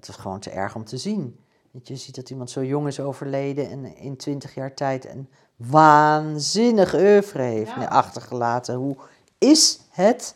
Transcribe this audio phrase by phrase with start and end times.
[0.00, 1.40] het was gewoon te erg om te zien.
[1.72, 5.28] Dat je ziet dat iemand zo jong is overleden en in twintig jaar tijd een
[5.56, 7.84] waanzinnig oeuvre heeft Ja.
[7.84, 8.74] achtergelaten.
[8.74, 8.96] Hoe
[9.38, 10.34] is het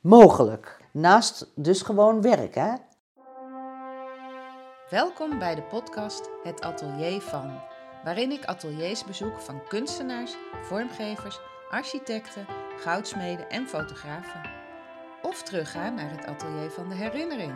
[0.00, 0.80] mogelijk?
[0.90, 2.72] Naast dus gewoon werk, hè?
[4.90, 7.60] Welkom bij de podcast Het Atelier van,
[8.04, 11.40] waarin ik ateliers bezoek van kunstenaars, vormgevers,
[11.70, 12.46] architecten,
[12.78, 14.40] goudsmeden en fotografen.
[15.22, 17.52] Of terugga naar het atelier van de herinnering.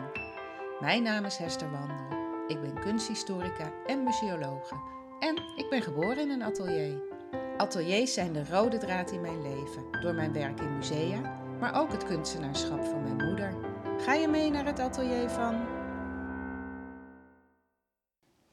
[0.81, 2.17] Mijn naam is Hester Wandel.
[2.47, 4.75] Ik ben kunsthistorica en museologe.
[5.19, 7.01] En ik ben geboren in een atelier.
[7.57, 11.91] Ateliers zijn de rode draad in mijn leven, door mijn werk in musea, maar ook
[11.91, 13.53] het kunstenaarschap van mijn moeder.
[13.97, 15.65] Ga je mee naar het atelier van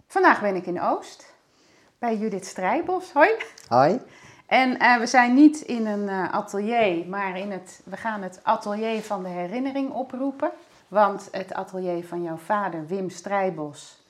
[0.07, 1.35] Vandaag ben ik in Oost
[1.99, 3.13] bij Judith Strijbos.
[3.13, 3.31] Hoi.
[3.69, 4.01] Hoi.
[4.47, 8.41] En eh, we zijn niet in een eh, atelier, maar in het, we gaan het
[8.43, 10.51] atelier van de herinnering oproepen.
[10.89, 14.03] Want het atelier van jouw vader, Wim Strijbos,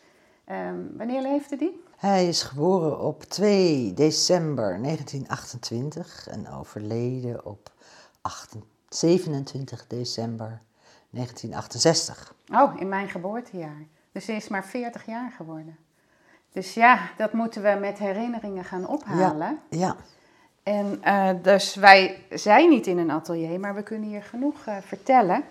[0.45, 1.83] ehm, wanneer leefde die?
[1.97, 7.71] Hij is geboren op 2 december 1928 en overleden op
[8.21, 10.61] 28 27 december
[11.11, 12.35] 1968.
[12.53, 13.87] Oh, in mijn geboortejaar.
[14.13, 15.77] Dus hij is maar 40 jaar geworden.
[16.53, 19.59] Dus ja, dat moeten we met herinneringen gaan ophalen.
[19.71, 19.97] Ja,
[20.63, 24.77] En eh, dus wij zijn niet in een atelier, maar we kunnen hier genoeg eh,
[24.81, 25.45] vertellen.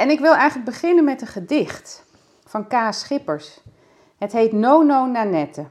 [0.00, 2.04] En ik wil eigenlijk beginnen met een gedicht
[2.44, 2.74] van K.
[2.90, 3.60] Schippers.
[4.18, 5.64] Het heet No No Nanette.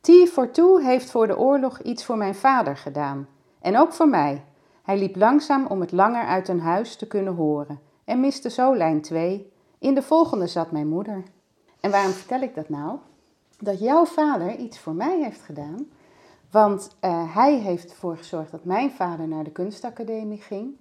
[0.00, 3.28] T voor Toe heeft voor de oorlog iets voor mijn vader gedaan.
[3.60, 4.44] En ook voor mij.
[4.82, 7.80] Hij liep langzaam om het langer uit een huis te kunnen horen.
[8.04, 9.52] En miste zo lijn 2.
[9.78, 11.22] In de volgende zat mijn moeder.
[11.80, 12.98] En waarom vertel ik dat nou?
[13.58, 15.86] Dat jouw vader iets voor mij heeft gedaan.
[16.50, 20.76] Want eh, hij heeft ervoor gezorgd dat mijn vader naar de kunstacademie ging.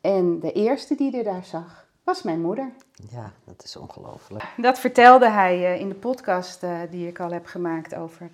[0.00, 2.70] En de eerste die er daar zag, was mijn moeder.
[3.10, 4.44] ja, dat is ongelooflijk.
[4.56, 8.30] Dat vertelde hij eh, in de podcast eh, die ik al heb gemaakt over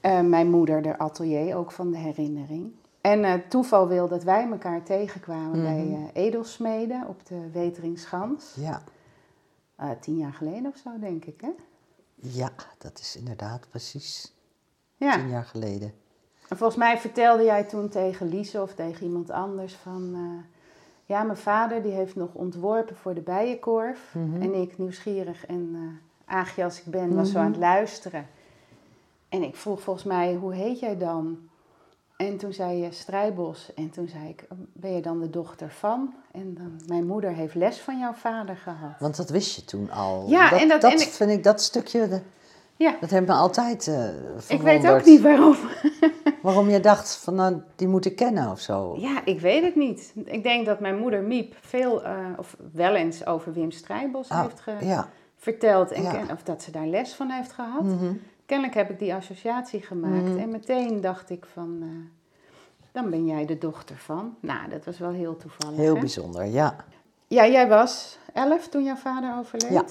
[0.00, 2.72] eh, mijn moeder, de atelier, ook van de herinnering.
[3.00, 8.54] En toeval wil dat wij elkaar tegenkwamen bij eh, edelsmeden op de Weteringschans.
[8.56, 8.82] Ja,
[10.00, 11.50] tien jaar geleden of zo, denk ik, hè?
[12.14, 14.34] ja, dat is inderdaad precies
[14.96, 15.14] Ja.
[15.16, 15.92] tien jaar geleden.
[16.48, 20.16] En volgens mij vertelde jij toen tegen Lise of tegen iemand anders van...
[21.06, 24.14] ja, mijn vader die heeft nog ontworpen voor de bijenkorf.
[24.40, 28.26] En ik, nieuwsgierig en eh aagje als ik ben, was zo aan het luisteren.
[29.28, 31.38] En ik vroeg volgens mij, hoe heet jij dan?
[32.16, 33.74] En toen zei je Strijbos.
[33.74, 36.14] En toen zei ik, ben je dan de dochter van?
[36.32, 38.98] En dan, mijn moeder heeft les van jouw vader gehad.
[38.98, 40.24] Want dat wist je toen al.
[40.28, 42.20] Ja, dat, en dat- dat en ik- vind ik, dat stukje, de-
[42.76, 44.08] Ja, dat heeft me altijd eh
[44.48, 45.04] ik weet ook verwonderd.
[45.06, 45.56] niet waarom.
[46.46, 48.96] Waarom je dacht van, nou, die moet ik kennen of zo.
[48.98, 50.12] Ja, ik weet het niet.
[50.24, 54.42] Ik denk dat mijn moeder Miep veel, eh, of wel eens over Wim Strijbos Ah,
[54.42, 55.08] heeft ge- ja.
[55.36, 55.90] verteld.
[55.90, 56.10] En Ja.
[56.10, 57.82] ken- of dat ze daar les van heeft gehad.
[57.82, 58.12] Mhm.
[58.46, 60.36] Kennelijk heb ik die associatie gemaakt.
[60.36, 61.88] En meteen dacht ik van, eh,
[62.92, 64.36] dan ben jij de dochter van.
[64.40, 65.76] Nou, dat was wel heel toevallig.
[65.76, 66.00] Heel hè?
[66.00, 66.76] bijzonder, ja.
[67.26, 69.70] Ja, jij was elf toen jouw vader overleed.
[69.72, 69.84] Ja.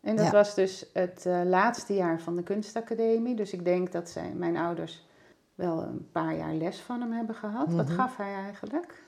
[0.00, 0.30] En dat Ja.
[0.32, 3.34] was dus het eh, laatste jaar van de kunstacademie.
[3.34, 5.06] Dus ik denk dat zij, mijn ouders
[5.54, 7.72] wel een paar jaar les van hem hebben gehad.
[7.72, 7.94] Wat Mhm.
[7.94, 9.02] gaf hij eigenlijk?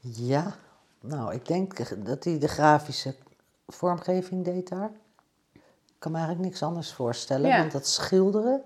[0.00, 0.54] Ja,
[1.00, 3.14] nou, ik denk dat hij de grafische
[3.66, 4.90] vormgeving deed daar.
[5.86, 7.58] Ik kan me eigenlijk niks anders voorstellen, Ja.
[7.58, 8.62] want dat schilderen,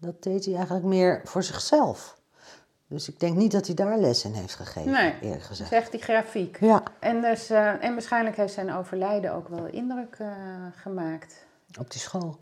[0.00, 2.14] dat deed hij eigenlijk meer voor zichzelf.
[2.88, 5.14] Dus ik denk niet dat hij daar les in heeft gegeven, Nee.
[5.20, 5.72] eerlijk gezegd.
[5.72, 6.60] echt die grafiek.
[6.60, 10.28] Ja, En, dus, eh, en waarschijnlijk heeft zijn overlijden ook wel indruk eh,
[10.76, 11.44] gemaakt.
[11.78, 12.40] op die school.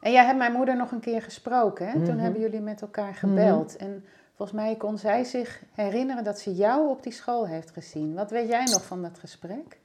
[0.00, 1.86] En jij hebt mijn moeder nog een keer gesproken.
[1.86, 1.92] Hè?
[1.92, 2.18] Toen Mhm.
[2.18, 3.76] hebben jullie met elkaar gebeld.
[3.76, 4.04] En
[4.36, 8.14] volgens mij kon zij zich herinneren dat ze jou op die school heeft gezien.
[8.14, 9.78] Wat weet jij nog van dat gesprek?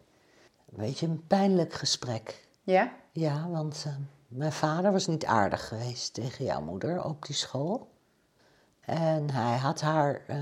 [0.66, 2.48] Weet je, een pijnlijk gesprek.
[2.64, 2.92] Ja?
[3.12, 3.94] Ja, want eh,
[4.28, 7.88] mijn vader was niet aardig geweest tegen jouw moeder op die school.
[8.82, 10.38] En hij had haar eh,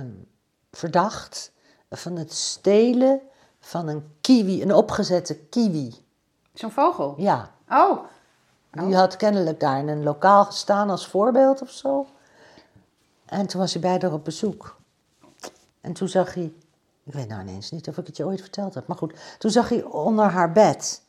[0.72, 1.52] verdacht
[1.90, 3.22] van het stelen
[3.60, 5.94] van een kiwi, een opgezette kiwi.
[6.54, 7.14] Zo'n vogel?
[7.18, 8.04] Ja, Oh,
[8.74, 12.08] die had kennelijk daar in een lokaal gestaan als voorbeeld of zo.
[13.26, 14.78] En toen was hij bij haar op bezoek.
[15.82, 16.54] En toen zag hij,
[17.04, 19.14] ik weet nou ineens niet of ik het je ooit verteld heb, maar goed.
[19.38, 21.02] Toen zag hij onder haar bed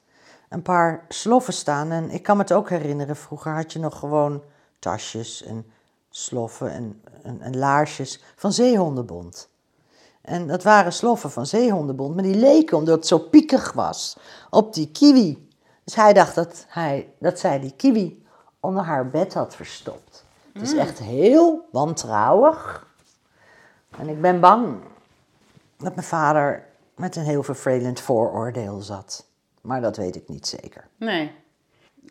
[0.49, 1.91] een paar sloffen staan.
[1.91, 4.43] En ik kan me het ook herinneren, vroeger had je nog gewoon
[4.79, 5.67] tasjes en
[6.11, 9.49] sloffen en, en, en laarsjes van zeehondenbond.
[10.21, 14.17] En dat waren sloffen van zeehondenbond, maar die leken, omdat het zo piekig was,
[14.51, 15.49] op die kiwi.
[15.85, 18.25] Dus hij dacht dat, hij, dat zij die kiwi
[18.61, 20.25] onder haar bed had verstopt.
[20.53, 22.87] Het is echt heel wantrouwig.
[23.99, 24.77] En ik ben bang
[25.79, 26.67] dat mijn vader
[26.97, 29.27] met een heel vervelend vooroordeel zat.
[29.61, 30.89] Maar dat weet ik niet zeker.
[30.97, 31.31] nee.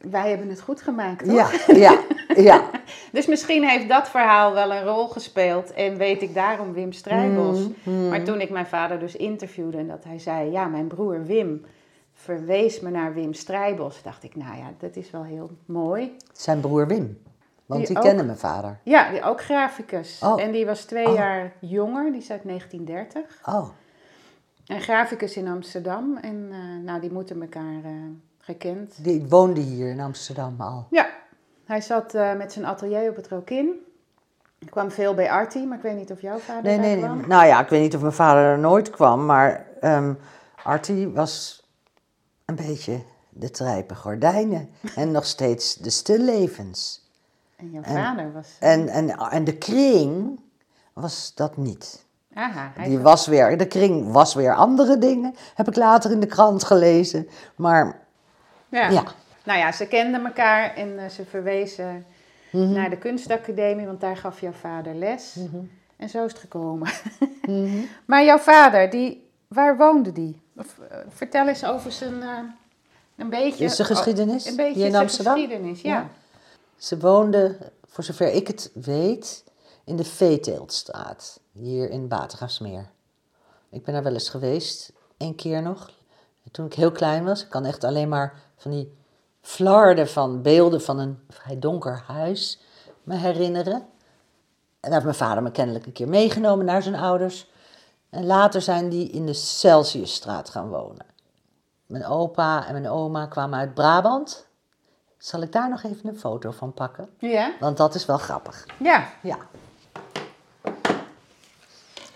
[0.01, 1.33] wij hebben het goed gemaakt, toch?
[1.35, 1.99] Ja, ja,
[2.35, 2.69] ja.
[3.11, 7.59] Dus misschien heeft dat verhaal wel een rol gespeeld en weet ik daarom Wim Strijbos.
[7.83, 11.25] Mm, Maar toen ik mijn vader dus interviewde en dat hij zei, ja, mijn broer
[11.25, 11.65] Wim
[12.13, 16.15] verwees me naar Wim Strijbos, dacht ik, nou ja, dat is wel heel mooi.
[16.33, 17.21] Zijn broer Wim.
[17.65, 18.79] Want Die die, kende mijn vader.
[18.83, 20.19] Ja, die- ook graficus.
[20.23, 20.41] Oh.
[20.41, 21.13] En die was twee Oh.
[21.15, 23.39] jaar jonger, die is uit 1930.
[23.45, 23.69] Oh,
[24.67, 26.17] En graficus in Amsterdam.
[26.21, 27.91] En eh, nou, die moeten elkaar eh,
[28.37, 29.03] gekend.
[29.03, 30.87] die woonde hier in Amsterdam al.
[30.89, 31.09] Ja,
[31.65, 33.69] hij zat eh, met zijn atelier op het Rokin.
[34.59, 37.25] Ik kwam veel bij Artie, maar ik weet niet of jouw vader Nee, nee, nee.
[37.27, 40.13] Nou ja, ik weet niet of mijn vader er nooit kwam, maar ehm
[40.63, 41.62] Artie was
[42.45, 42.99] een beetje
[43.29, 44.69] de trijpe gordijnen.
[44.95, 47.01] en nog steeds de stillevens.
[47.55, 48.47] En jouw En- vader was...
[48.59, 50.39] En, en, en de kring
[50.93, 52.05] was dat niet.
[52.33, 56.19] Aha, hij Die was weer, de kring was weer andere dingen, heb ik later in
[56.19, 57.27] de krant gelezen.
[57.55, 57.99] Maar
[58.69, 58.89] ja.
[58.89, 59.03] ja,
[59.43, 62.05] Nou ja, ze kenden elkaar en eh, ze verwezen
[62.51, 62.71] Mhm.
[62.71, 65.35] naar de kunstacademie, want daar gaf jouw vader les.
[65.35, 65.63] Mhm.
[65.97, 66.89] En zo is het gekomen.
[68.05, 70.41] maar jouw vader, die, waar woonde die?
[70.55, 70.63] Eh,
[71.09, 72.37] vertel eens over zijn, eh,
[73.15, 73.63] een beetje...
[73.63, 75.33] Is de geschiedenis oh, Een beetje hier in zijn Amsterdam?
[75.33, 75.93] geschiedenis, ja.
[75.93, 76.09] Ja.
[76.77, 79.43] ze woonde, voor zover ik het weet,
[79.83, 82.89] in de Veeteeltstraat, hier in Watergraafsmeer.
[83.69, 85.89] Ik ben daar wel eens geweest, één keer nog,
[86.51, 87.43] toen ik heel klein was.
[87.43, 88.93] Ik kan echt alleen maar van die
[89.41, 92.59] flarden van beelden van een vrij donker huis
[93.03, 93.73] me herinneren.
[93.73, 93.85] En
[94.79, 97.51] daar heeft mijn vader me kennelijk een keer meegenomen naar zijn ouders.
[98.13, 101.05] En later zijn die in de Celsiusstraat gaan wonen.
[101.85, 104.47] Mijn opa en mijn oma kwamen uit Brabant.
[105.17, 107.09] Zal ik daar nog even een foto van pakken?
[107.17, 107.53] Ja?
[107.59, 108.65] Want dat is wel grappig.
[108.79, 109.09] Ja.
[109.21, 109.37] Ja.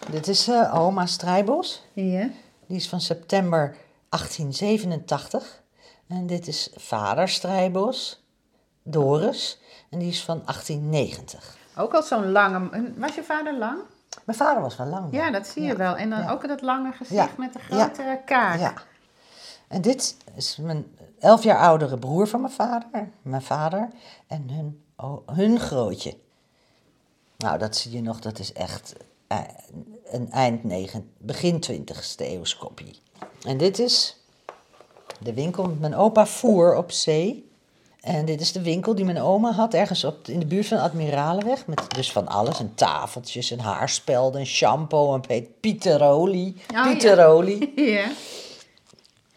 [0.09, 1.83] Dit is eh, oma Strijbos.
[1.93, 2.29] Ja.
[2.65, 3.75] Die is van september
[4.09, 5.61] 1887.
[6.07, 8.23] En dit is vader Strijbos,
[8.83, 9.59] Doris.
[9.89, 11.57] En die is van 1890.
[11.77, 12.93] Ook al zo'n lange...
[12.97, 13.79] Was je vader lang?
[14.25, 15.07] Mijn vader was wel lang.
[15.11, 15.95] Ja, dat zie je wel.
[15.95, 18.59] En dan ook dat lange gezicht met de grote kaak.
[18.59, 18.73] Ja.
[19.67, 20.85] En dit is mijn
[21.19, 23.89] elf jaar oudere broer van mijn vader, mijn vader
[24.27, 26.17] en hun, oh, hun grootje.
[27.37, 28.95] Nou, dat zie je nog, dat is echt
[29.27, 29.39] eh,
[30.05, 33.01] een eind 9, begin 20ste eeuws kopie.
[33.41, 34.23] En dit is
[35.19, 37.46] de winkel, mijn opa voer op zee.
[38.01, 40.77] En dit is de winkel die mijn oma had ergens op, in de buurt van
[40.79, 41.65] Admiralenweg.
[41.67, 46.61] Met dus van alles, een tafeltjes, een haarspelden, een shampoo, een peet Pieteroli.
[46.67, 46.87] ja.
[46.87, 47.71] Pieteroli.
[47.75, 48.05] Ja.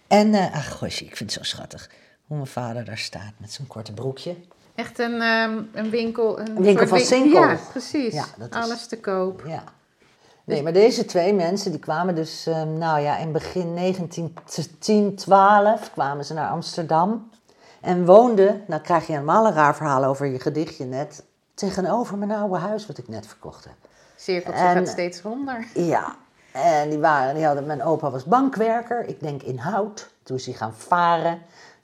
[0.09, 1.91] En, eh ach goosje, ik vind het zo schattig
[2.27, 4.35] hoe mijn vader daar staat met zijn korte broekje.
[4.75, 6.39] Echt een, ehm, een winkel.
[6.41, 7.41] Een, winkel van win- Sinkel.
[7.43, 8.15] Ja, precies.
[8.15, 9.43] Ja, dat is- Alles te koop.
[9.47, 9.65] Ja.
[10.45, 15.91] Nee, maar deze twee mensen die kwamen dus, eh, nou ja, in begin 1910, 12
[15.93, 17.31] kwamen ze naar Amsterdam.
[17.81, 21.25] En woonden, nou krijg je helemaal een raar verhaal over je gedichtje net,
[21.55, 23.75] tegenover mijn oude huis wat ik net verkocht heb.
[24.17, 25.67] Cirkeltje En- gaat steeds ronder.
[25.75, 26.17] Ja,
[26.53, 30.11] en die, waren, die hadden, mijn opa was bankwerker, ik denk in hout.
[30.23, 31.33] Toen is hij gaan varen.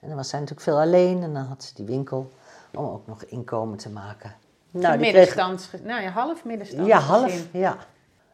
[0.01, 2.33] En dan was hij natuurlijk veel alleen en dan had ze die winkel
[2.75, 4.35] om ook nog inkomen te maken.
[4.71, 5.35] Nou, Een kreeg,
[5.83, 6.87] nou ja, half middenstands.
[6.89, 7.77] ja, half, ja.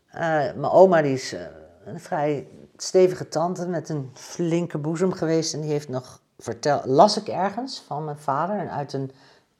[0.06, 0.20] Eh,
[0.54, 1.40] mijn oma die is eh,
[1.84, 5.54] een vrij stevige tante met een flinke boezem geweest.
[5.54, 9.10] En die heeft nog verteld, las ik ergens van mijn vader en uit een,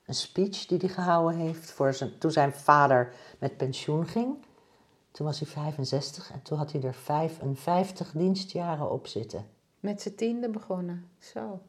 [0.07, 4.37] een speech die hij gehouden heeft voor zijn, toen zijn vader met pensioen ging.
[5.11, 9.47] Toen was hij 65 en toen had hij er 55 dienstjaren op zitten.
[9.81, 11.11] Met z'n tiende begonnen.
[11.19, 11.61] Zo.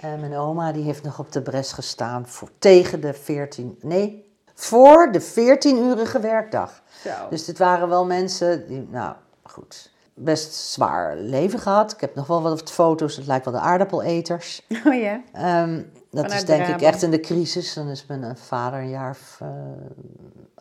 [0.00, 4.32] En mijn oma die heeft nog op de bres gestaan voor, tegen de 14, nee,
[4.54, 6.82] voor de 14-urige werkdag.
[7.02, 7.28] Zo.
[7.30, 11.92] Dus dit waren wel mensen die, nou goed, best zwaar leven gehad.
[11.92, 14.66] Ik heb nog wel wat foto's, het lijkt wel de aardappeleters.
[14.86, 15.20] Oh ja.
[15.32, 17.74] Ehm, dat Vanuit is denk ik echt in de crisis.
[17.74, 19.48] Dan is mijn eh, vader een jaar of eh,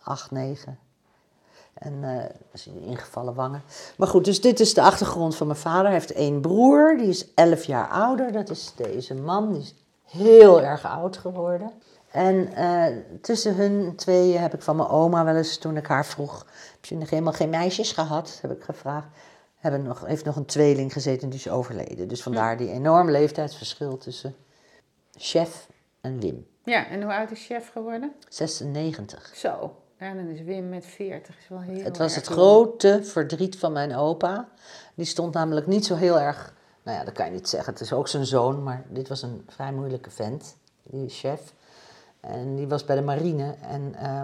[0.04, 0.80] acht, negen.
[1.74, 2.32] En hij
[2.82, 3.62] ingevallen wangen.
[3.98, 5.84] Maar goed, dus dit is de achtergrond van mijn vader.
[5.84, 8.32] Hij heeft één broer, die is elf jaar ouder.
[8.32, 11.72] Dat is deze man, die is heel erg oud geworden.
[12.12, 12.50] En
[13.22, 16.46] tussen hun tweeën heb ik van mijn oma wel eens, toen ik haar vroeg...
[16.72, 18.38] heb je nog helemaal geen meisjes gehad?
[18.42, 19.08] Heb ik gevraagd.
[19.58, 22.08] Hebben nog, heeft nog een tweeling gezeten, die is overleden.
[22.08, 24.36] Dus vandaar die enorme leeftijdsverschil tussen
[25.16, 25.68] chef
[26.02, 26.48] en Wim.
[26.64, 28.14] Ja, en hoe oud is chef geworden?
[28.30, 29.32] 96.
[29.36, 29.76] Zo.
[30.00, 31.38] Ja, dan is Wim met 40.
[31.38, 34.50] Is wel heel Het was het grote verdriet van mijn opa.
[34.96, 36.54] Die stond namelijk niet zo heel erg.
[36.84, 37.74] Nou ja, dat kan je niet zeggen.
[37.74, 41.54] Het is ook zijn zoon, maar dit was een vrij moeilijke vent, die chef.
[42.20, 44.24] En die was bij de marine en eh,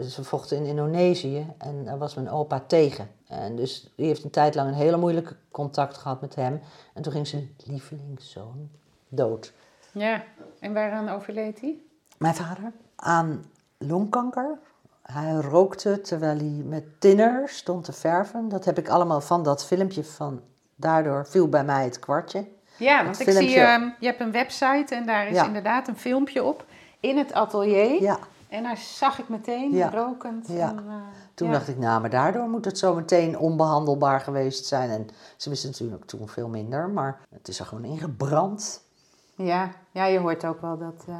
[0.00, 3.08] ze vochten in Indonesië en daar was mijn opa tegen.
[3.28, 6.60] En dus die heeft een tijd lang een hele moeilijke contact gehad met hem.
[6.94, 8.68] En toen ging zijn lievelingszoon
[9.08, 9.52] dood.
[9.92, 10.22] Ja,
[10.60, 11.76] en waaraan overleed hij?
[12.18, 13.44] Mijn vader aan
[13.78, 14.58] longkanker.
[15.02, 18.48] Hij rookte terwijl hij met tinner stond te verven.
[18.48, 20.40] Dat heb ik allemaal van dat filmpje van.
[20.74, 22.44] Daardoor viel bij mij het kwartje.
[22.76, 25.46] Ja, want ik zie, ehm, je hebt een website en daar is Ja.
[25.46, 26.64] inderdaad een filmpje op
[27.00, 28.02] in het atelier.
[28.02, 28.18] Ja,
[28.52, 29.90] En daar zag ik meteen Ja.
[29.90, 30.48] rokend.
[30.48, 30.68] Ja.
[30.68, 30.94] En, eh,
[31.34, 31.52] toen ja.
[31.52, 34.90] dacht ik, nou, maar daardoor moet het zo meteen onbehandelbaar geweest zijn.
[34.90, 35.06] En
[35.36, 38.82] ze wisten natuurlijk toen veel minder, maar het is er gewoon ingebrand.
[39.34, 41.14] Ja, ja, je hoort ook wel dat eh,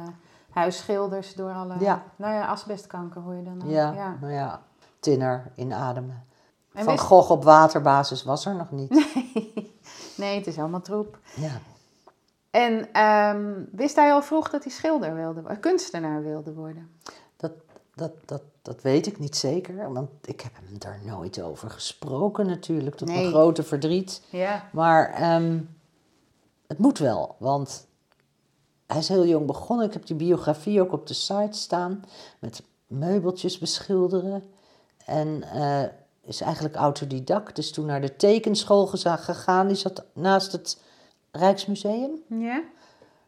[0.49, 1.75] huisschilders door alle...
[1.79, 2.03] Ja.
[2.15, 3.69] Nou ja, asbestkanker hoor je dan ook.
[3.69, 4.17] Ja, ja.
[4.21, 4.61] nou ja,
[4.99, 6.25] tinner inademen.
[6.73, 8.91] En Van wist- Gogh op waterbasis was er nog niet.
[10.15, 11.19] Nee, het is allemaal troep.
[11.35, 11.51] Ja.
[12.51, 16.89] En ehm, wist hij al vroeg dat hij schilder wilde kunstenaar wilde worden?
[17.95, 22.45] Dat, dat, dat, weet ik niet zeker, want ik heb hem daar nooit over gesproken
[22.45, 23.17] natuurlijk, tot Nee.
[23.17, 24.21] mijn grote verdriet.
[24.29, 24.69] Ja.
[24.71, 25.59] Maar ehm,
[26.67, 27.87] het moet wel, want
[28.87, 29.85] hij is heel jong begonnen.
[29.85, 32.03] Ik heb die biografie ook op de site staan,
[32.39, 34.43] met meubeltjes beschilderen.
[35.05, 35.83] En eh,
[36.21, 39.67] is eigenlijk autodidact, dus toen naar de tekenschool gegaan.
[39.67, 40.81] Die zat naast het
[41.31, 42.11] Rijksmuseum.
[42.27, 42.61] Ja?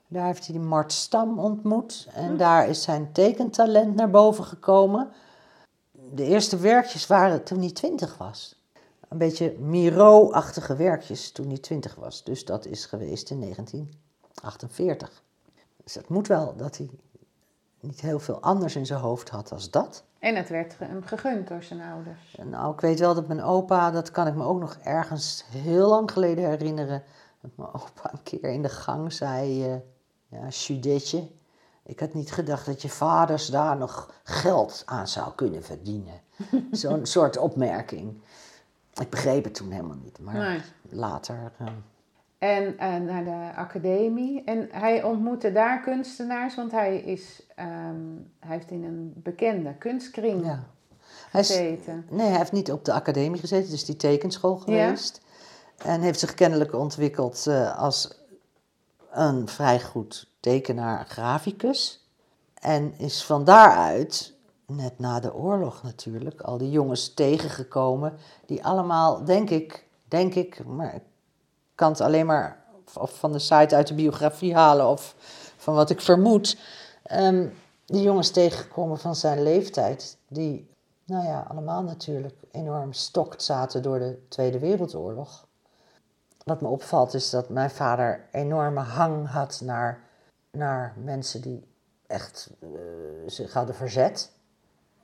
[0.08, 5.10] Daar heeft hij die Mart Stam ontmoet en daar is zijn tekentalent naar boven gekomen.
[5.92, 8.64] De eerste werkjes waren toen hij twintig was.
[9.10, 12.24] Een beetje Miro-achtige werkjes toen hij twintig was.
[12.24, 15.24] Dus dat is geweest in 1948.
[15.84, 16.90] Dus het moet wel dat hij
[17.80, 20.04] niet heel veel anders in zijn hoofd had als dat.
[20.20, 22.38] En het werd hem gegund door zijn ouders.
[22.44, 25.90] Nou, ik weet wel dat mijn opa, dat kan ik me ook nog ergens heel
[25.90, 27.04] lang geleden herinneren.
[27.42, 29.76] Dat mijn opa een keer in de gang zei: eh,
[30.28, 31.28] Ja, Judetje,
[31.84, 36.14] ik had niet gedacht dat je vaders daar nog geld aan zou kunnen verdienen.
[36.72, 38.22] Zo'n soort opmerking.
[39.02, 40.62] Ik begreep het toen helemaal niet, maar Nee.
[40.90, 41.52] later.
[41.58, 41.68] eh,
[42.38, 44.44] En eh, naar de academie.
[44.44, 47.96] En hij ontmoette daar kunstenaars, want hij, is, ehm,
[48.40, 50.64] hij heeft in een bekende kunstkring ja.
[51.32, 52.06] Hij is, gezeten.
[52.10, 55.22] Nee, hij heeft niet op de academie gezeten, dus die tekenschool geweest.
[55.78, 58.20] En heeft zich kennelijk ontwikkeld eh, als
[59.18, 62.08] een vrij goed tekenaar, graficus.
[62.54, 64.34] En is van daaruit,
[64.66, 68.18] net na de oorlog natuurlijk, al die jongens tegengekomen.
[68.46, 71.04] Die allemaal, denk ik, denk ik, maar ik
[71.76, 75.16] kan het alleen maar of van de site uit de biografie halen of
[75.58, 76.58] van wat ik vermoed.
[77.04, 77.48] ehm,
[77.86, 80.70] die jongens tegengekomen van zijn leeftijd, die,
[81.06, 85.45] nou ja, allemaal natuurlijk enorm stokt zaten door de Tweede Wereldoorlog.
[86.46, 90.00] Wat me opvalt is dat mijn vader enorme hang had naar,
[90.52, 91.68] naar mensen die
[92.08, 92.70] echt eh,
[93.26, 94.32] zich hadden verzet.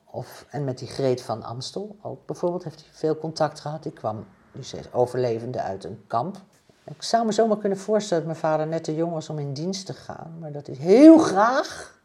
[0.05, 3.83] Of, en met die Greet van Amstel ook bijvoorbeeld heeft hij veel contact gehad.
[3.83, 6.37] Die kwam, die is overlevende uit een kamp.
[6.83, 9.53] Ik zou me zomaar kunnen voorstellen dat mijn vader net te jong was om in
[9.53, 10.37] dienst te gaan.
[10.39, 11.99] Maar dat hij heel graag,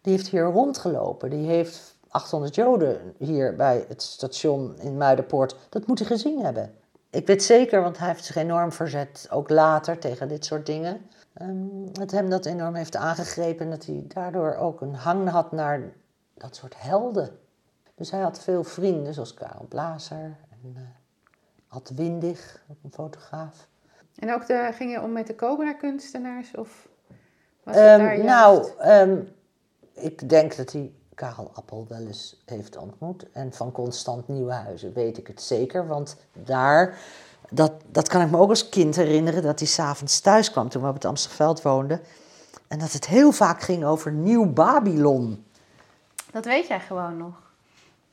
[0.00, 1.30] die heeft hier rondgelopen.
[1.30, 5.56] Die heeft 800 Joden hier bij het station in Muiderpoort.
[5.68, 6.74] Dat moet hij gezien hebben.
[7.10, 11.06] Ik weet zeker, want hij heeft zich enorm verzet, ook later, tegen dit soort dingen.
[11.32, 15.52] Ehm, dat hem dat enorm heeft aangegrepen en dat hij daardoor ook een hang had
[15.52, 15.82] naar
[16.34, 17.38] dat soort helden.
[17.94, 20.82] Dus hij had veel vrienden, zoals Karel Blazer en eh
[21.68, 23.68] Ad Windig, een fotograaf.
[24.18, 26.54] En ook de, ging je om met de Cobra-kunstenaars?
[26.54, 26.88] Of
[27.62, 28.24] was het Ehm, daar juist?
[28.24, 29.20] nou, ehm,
[29.92, 33.30] ik denk dat hij Karel Appel wel eens heeft ontmoet.
[33.32, 35.86] En van Constant Nieuwenhuizen weet ik het zeker.
[35.86, 36.98] Want daar,
[37.50, 40.82] dat, dat kan ik me ook als kind herinneren, dat hij s'avonds thuis kwam toen
[40.82, 42.00] we op het Amstelveld woonden.
[42.68, 45.46] En dat het heel vaak ging over Nieuw Babylon.
[46.30, 47.34] Dat weet jij gewoon nog.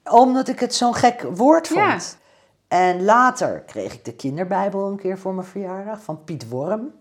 [0.03, 2.17] Omdat ik het zo'n gek woord vond.
[2.17, 2.22] Ja.
[2.67, 6.91] En later kreeg ik de kinderbijbel een keer voor mijn verjaardag van Piet Worm.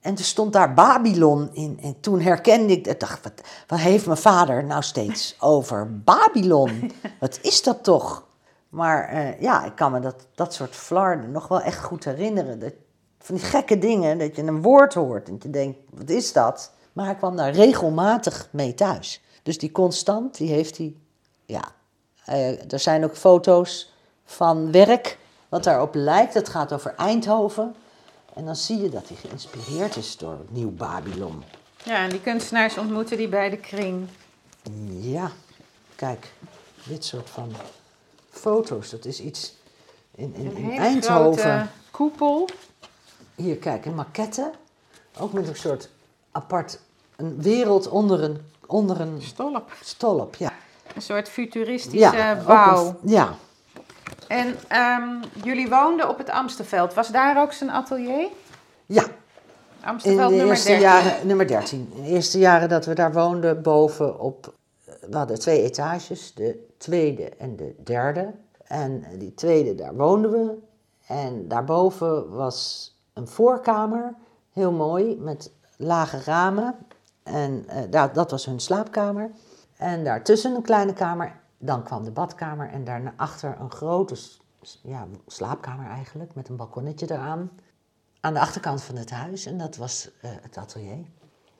[0.00, 1.78] En er stond daar Babylon in.
[1.82, 3.32] En toen herkende ik, ik dacht, wat,
[3.66, 6.92] wat heeft mijn vader nou steeds over Babylon?
[7.20, 8.28] Wat is dat toch?
[8.68, 12.58] Maar eh, ja, ik kan me dat, dat soort flarden nog wel echt goed herinneren.
[12.58, 12.72] Dat,
[13.18, 16.72] van die gekke dingen, dat je een woord hoort en je denkt, wat is dat?
[16.92, 19.22] Maar hij kwam daar regelmatig mee thuis.
[19.42, 20.96] Dus die constant, die heeft hij,
[21.44, 21.64] ja.
[22.24, 23.92] Eh, er zijn ook foto's
[24.24, 26.34] van werk wat daarop lijkt.
[26.34, 27.74] Het gaat over Eindhoven.
[28.34, 31.42] En dan zie je dat hij geïnspireerd is door Nieuw Babylon.
[31.84, 34.08] Ja, en die kunstenaars ontmoeten die bij de kring.
[35.00, 35.30] Ja,
[35.96, 36.32] kijk,
[36.86, 37.52] dit soort van
[38.30, 39.54] foto's, dat is iets
[40.14, 41.40] in, in, Een in Eindhoven.
[41.42, 42.48] grote koepel.
[43.34, 44.50] Hier, kijk, een maquette.
[45.18, 45.88] Ook met een soort
[46.32, 46.78] apart,
[47.16, 49.72] een wereld onder een, onder een Stolp.
[49.82, 50.34] stolp.
[50.34, 50.52] Ja,
[50.94, 52.86] Een soort futuristische ja bouw.
[53.02, 53.34] een- ja,
[54.30, 56.94] En ehm, jullie woonden op het Amstelveld.
[56.94, 58.28] Was daar ook zijn atelier?
[58.86, 59.02] ja.
[59.02, 60.86] In Amstelveld de nummer eerste 13.
[60.86, 61.92] jaren, nummer 13.
[61.94, 66.66] In de eerste jaren dat we daar woonden, boven op, we hadden twee etages, de
[66.78, 68.30] tweede en de derde.
[68.64, 70.54] En die tweede, daar woonden we.
[71.06, 74.14] En daarboven was een voorkamer,
[74.52, 76.74] heel mooi, met lage ramen.
[77.22, 79.30] En daar, dat was hun slaapkamer.
[79.76, 81.39] En daartussen een kleine kamer.
[81.62, 84.16] Dan kwam de badkamer en daarachter een grote
[84.82, 87.50] ja, slaapkamer eigenlijk, met een balkonnetje eraan.
[88.20, 90.98] Aan de achterkant van het huis en dat was eh, het atelier.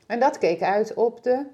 [0.07, 1.47] En dat keek uit op de...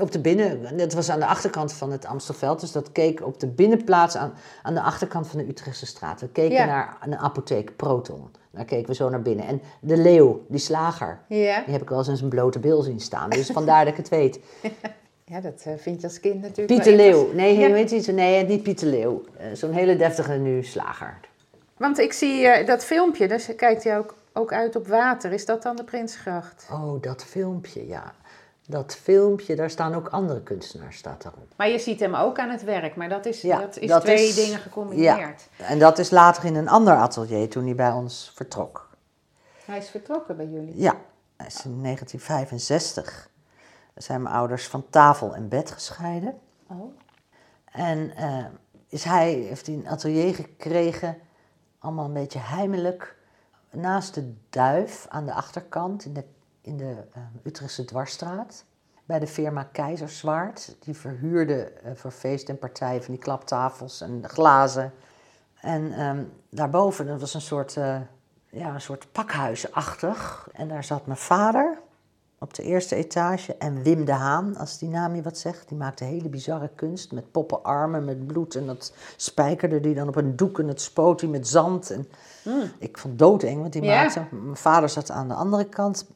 [0.00, 3.40] Op de binnen, het was aan de achterkant van het Amstelveld, dus dat keek op
[3.40, 6.20] de binnenplaats aan, aan de achterkant van de Utrechtse straat.
[6.20, 6.64] We keken Ja.
[6.66, 8.30] naar een apotheek, Proton.
[8.50, 9.46] Daar keken we zo naar binnen.
[9.46, 12.82] En de leeuw, die slager, Ja, die heb ik wel eens in zijn blote bil
[12.82, 13.30] zien staan.
[13.30, 14.40] Dus vandaar dat ik het weet.
[15.24, 17.32] ja dat eh, vind je als kind natuurlijk Pieter Leeuw.
[17.32, 17.66] Nee, Ja.
[17.66, 19.24] je weet iets, nee, niet Pieter Leeuw.
[19.36, 21.18] Eh, Zo'n hele deftige nu slager.
[21.76, 25.32] Want ik zie eh, dat filmpje, dus kijkt hij ook, ook uit op water.
[25.32, 26.66] Is dat dan de Prinsgracht?
[26.72, 28.12] Oh, dat filmpje, ja.
[28.66, 31.46] Dat filmpje, daar staan ook andere kunstenaars, staat daarop.
[31.56, 34.00] Maar je ziet hem ook aan het werk, maar dat is, Ja, dat is dat
[34.02, 35.48] twee is- dingen gecombineerd.
[35.56, 38.88] En dat is later in een ander atelier toen hij bij ons vertrok.
[39.64, 40.72] Hij is vertrokken bij jullie.
[40.76, 40.94] Ja,
[41.36, 43.28] hij is in 1965
[43.94, 46.38] zijn mijn ouders van tafel en bed gescheiden.
[46.66, 46.96] Oh.
[47.64, 48.44] En eh,
[48.88, 51.18] is hij, heeft hij een atelier gekregen,
[51.78, 53.16] allemaal een beetje heimelijk,
[53.70, 56.24] naast de Duif aan de achterkant in de,
[56.60, 58.64] in de eh, Utrechtse Dwarsstraat.
[59.06, 60.76] Bij de firma Keizerswaard.
[60.80, 64.92] Die verhuurde eh, voor feest en partijen van die klaptafels en glazen.
[65.60, 67.72] En ehm, daarboven, dat was een soort,
[68.50, 70.48] ja, een soort pakhuisachtig.
[70.52, 71.78] En daar zat mijn vader
[72.44, 73.56] op de eerste etage.
[73.56, 75.68] En Wim de Haan, als die naam je wat zegt.
[75.68, 78.54] Die maakte hele bizarre kunst met poppenarmen, met bloed.
[78.54, 81.90] En dat spijkerde die dan op een doek en het spoot hij met zand.
[81.90, 82.08] En
[82.78, 84.02] Ik vond het doodeng hij Ja.
[84.02, 84.26] maakte.
[84.30, 86.06] Mijn vader zat aan de andere kant.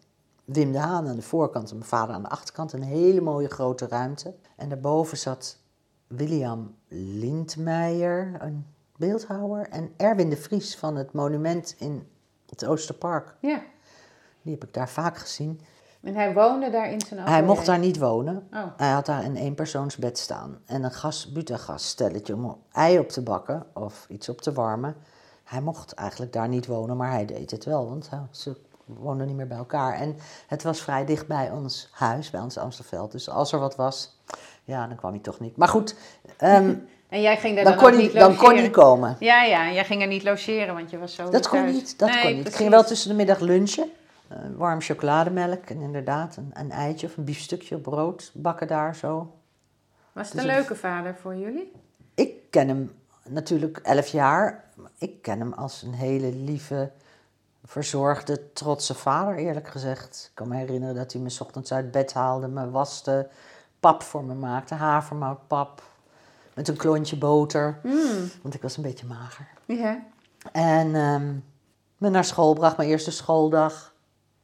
[0.45, 2.73] Wim de Haan aan de voorkant en mijn vader aan de achterkant.
[2.73, 4.35] Een hele mooie grote ruimte.
[4.57, 5.59] En daarboven zat
[6.07, 9.69] William Lindmeijer, een beeldhouwer.
[9.69, 12.09] En Erwin de Vries van het monument in
[12.49, 13.35] het Oosterpark.
[13.41, 13.61] Ja.
[14.43, 15.61] Die heb ik daar vaak gezien.
[16.03, 18.49] En hij woonde daar in zijn Hij mocht daar niet wonen.
[18.53, 18.63] Oh.
[18.77, 20.59] Hij had daar een eenpersoonsbed staan.
[20.67, 24.97] En een gas, butagasstelletje om ei op te bakken of iets op te warmen.
[25.45, 29.37] Hij mocht eigenlijk daar niet wonen, maar hij deed het wel, want ze woonden niet
[29.37, 29.95] meer bij elkaar.
[29.95, 33.13] En het was vrij dicht bij ons huis, bij ons Amstelveld.
[33.13, 34.19] Dus als er wat was,
[34.65, 35.57] ja, dan kwam hij toch niet.
[35.57, 35.95] Maar goed,
[36.37, 36.75] ehm,
[37.09, 39.17] En jij ging daar dan, dan, kon niet dan kon hij komen.
[39.19, 41.75] Ja, ja, en jij ging er niet logeren, want je was zo Dat kon thuis.
[41.75, 42.47] niet, dat Nee, kon niet.
[42.47, 43.91] Ik ging wel tussen de middag lunchen.
[44.29, 49.33] Eh, warm chocolademelk en inderdaad een, een eitje of een biefstukje brood bakken daar zo.
[50.13, 51.73] Was het Dus een leuke vader voor jullie?
[52.15, 52.93] Ik ken hem
[53.29, 54.65] natuurlijk elf jaar.
[54.99, 56.91] Ik ken hem als een hele lieve,
[57.65, 60.25] verzorgde, trotse vader, eerlijk gezegd.
[60.29, 63.29] Ik kan me herinneren dat hij me 's ochtends uit bed haalde, me waste,
[63.81, 65.83] pap voor me maakte, havermoutpap.
[66.55, 68.31] Met een klontje boter, Hmm.
[68.43, 69.49] want ik was een beetje mager.
[69.65, 70.03] Ja.
[70.53, 71.35] En ehm,
[71.97, 73.95] me naar school bracht, mijn eerste schooldag.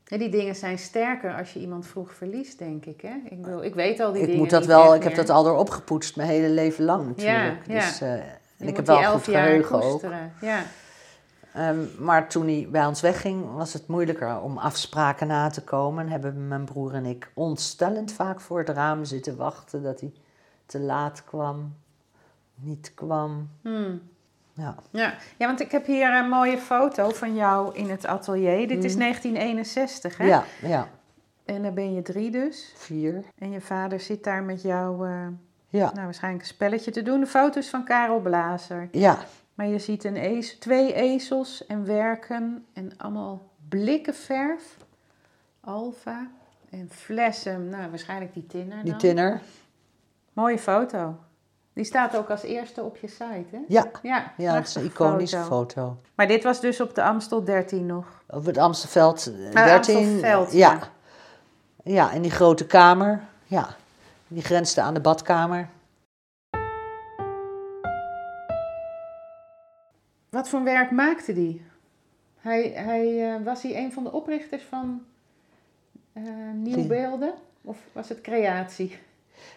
[0.05, 3.01] Die dingen zijn sterker als je iemand vroeg verliest, denk ik.
[3.01, 3.15] Hè?
[3.25, 5.45] Ik, bedoel, ik weet al die Ik dingen moet dat wel, ik heb dat al
[5.45, 7.67] door opgepoetst, mijn hele leven lang natuurlijk.
[7.67, 7.81] Ja, ja.
[7.81, 8.13] Dus, eh,
[8.59, 10.03] en ik heb wel goed geheugen ook.
[10.41, 10.63] Ja.
[11.55, 16.09] Ehm, maar toen hij bij ons wegging, was het moeilijker om afspraken na te komen.
[16.09, 20.13] Hebben mijn broer en ik ontstellend vaak voor het raam zitten wachten dat hij
[20.67, 21.75] te laat kwam,
[22.55, 23.51] niet kwam.
[23.63, 24.01] Hmm.
[24.57, 25.15] Ja, Ja.
[25.37, 28.69] ja, want ik heb hier een mooie foto van jou in het atelier.
[28.69, 29.01] Dit is Hmm.
[29.01, 30.25] 1961, hè?
[30.27, 30.89] ja, ja.
[31.45, 32.73] En dan ben je drie dus.
[32.77, 33.25] vier.
[33.39, 35.27] En je vader zit daar met jou, eh,
[35.69, 37.21] Ja, nou waarschijnlijk een spelletje te doen.
[37.21, 38.89] De foto's van Karel Blazer.
[38.93, 39.19] ja,
[39.55, 44.77] Maar je ziet een ez twee ezels en werken en allemaal blikken verf.
[45.61, 46.27] Alfa
[46.71, 47.69] en flessen.
[47.69, 48.85] Nou, waarschijnlijk die tinner dan.
[48.85, 49.41] die tinner.
[50.33, 51.17] Mooie foto.
[51.75, 53.59] Die staat ook als eerste op je site, hè?
[53.69, 55.49] Ja, Ja, ja het is een iconische foto.
[55.49, 55.97] foto.
[56.15, 58.23] Maar dit was dus op de Amstel 13 nog.
[58.29, 59.97] Op het Amstelveld eh, Ah, 13.
[59.97, 60.73] Amstelveld, ja.
[60.73, 61.93] ja.
[61.93, 63.23] ja, in die grote kamer.
[63.45, 63.69] Ja,
[64.29, 65.69] die grensde aan de badkamer.
[70.31, 71.65] Wat voor werk maakte die?
[72.41, 75.03] Hij, hij, eh, was hij een van de oprichters van
[76.13, 76.23] eh
[76.55, 77.35] Nieuwbeelden?
[77.63, 78.99] Of was het creatie?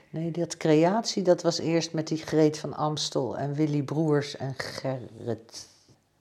[0.09, 4.53] Nee, dat creatie, dat was eerst met die Greet van Amstel en Willy Broers en
[4.57, 5.67] Gerrit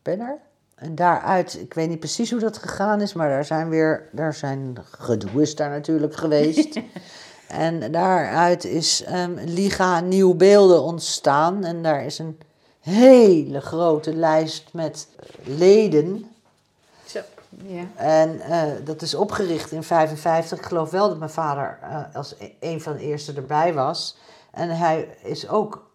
[0.03, 0.39] Benner.
[0.75, 4.35] En daaruit, ik weet niet precies hoe dat gegaan is, maar daar zijn weer, daar
[4.35, 6.81] zijn gedoe is daar natuurlijk geweest.
[7.49, 12.39] en daaruit is ehm, Liga Nieuw Beelden ontstaan en daar is een
[12.81, 15.09] hele grote lijst met
[15.45, 16.36] leden.
[17.95, 20.59] En eh, dat is opgericht in 55.
[20.59, 24.17] Ik geloof wel dat mijn vader eh, als e- een van de eerste erbij was.
[24.51, 25.91] En hij is ook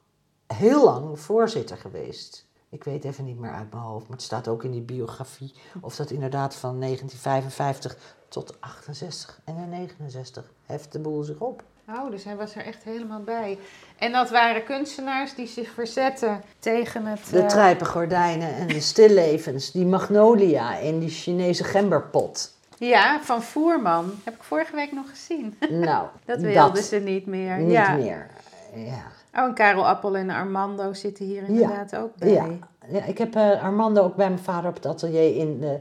[0.47, 2.49] heel lang voorzitter geweest.
[2.69, 5.53] Ik weet even niet meer uit mijn hoofd, maar het staat ook in die biografie.
[5.81, 11.63] Of dat inderdaad van 1955 tot 68 en in 69 heft de boel zich op.
[11.95, 13.57] Oh, dus hij was er echt helemaal bij.
[13.97, 17.19] En dat waren kunstenaars die zich verzetten tegen het...
[17.31, 22.53] De eh, trijpengordijnen en de stillevens, die magnolia in die Chinese gemberpot.
[22.77, 24.11] Ja, van Voerman.
[24.23, 25.57] Heb ik vorige week nog gezien.
[25.69, 27.57] Nou, Dat wilden ze niet meer.
[27.57, 27.95] niet ja.
[27.95, 28.27] meer.
[28.75, 29.03] Ja.
[29.35, 32.31] Oh, en Karel Appel en Armando zitten hier inderdaad ook bij.
[32.31, 32.47] Ja.
[32.87, 35.79] ja, ik heb eh, Armando ook bij mijn vader op het atelier in de,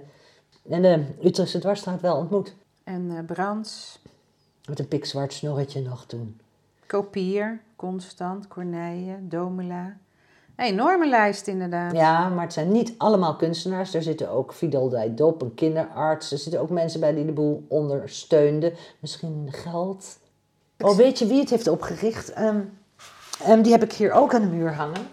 [0.63, 2.55] in de Utrechtse Dwarsstraat wel ontmoet.
[2.85, 4.01] En eh Brands,
[4.71, 6.41] Met een pikzwart snorretje nog toen.
[6.87, 9.97] Kopier, Constant, Corneille, Domela.
[10.57, 11.93] Een enorme lijst inderdaad.
[11.93, 13.95] Ja, maar het zijn niet allemaal kunstenaars.
[13.95, 16.33] Er zitten ook Fidel Dop, een kinderarts.
[16.33, 18.73] Er zitten ook mensen bij die de boel ondersteunden.
[18.99, 20.19] Misschien geld.
[20.79, 22.33] Oh, weet je wie het heeft opgericht?
[22.33, 22.61] Ehm,
[23.43, 25.07] ehm, die heb ik hier ook aan de muur hangen.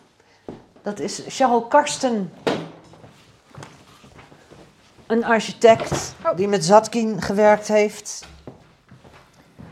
[0.81, 2.31] Dat is Charles Karsten.
[5.07, 8.27] Een architect die met Zatkin gewerkt heeft.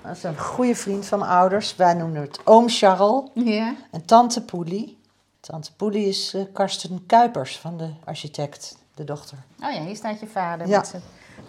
[0.05, 1.75] Dat is een goede vriend van mijn ouders.
[1.75, 3.23] Wij noemen het oom Charles.
[3.33, 3.75] Ja.
[3.91, 4.97] En tante Poelie.
[5.39, 9.37] Tante Poelie is eh, Karsten Kuipers van de architect, de dochter.
[9.63, 10.77] Oh ja, hier staat je vader Ja.
[10.77, 11.01] met zijn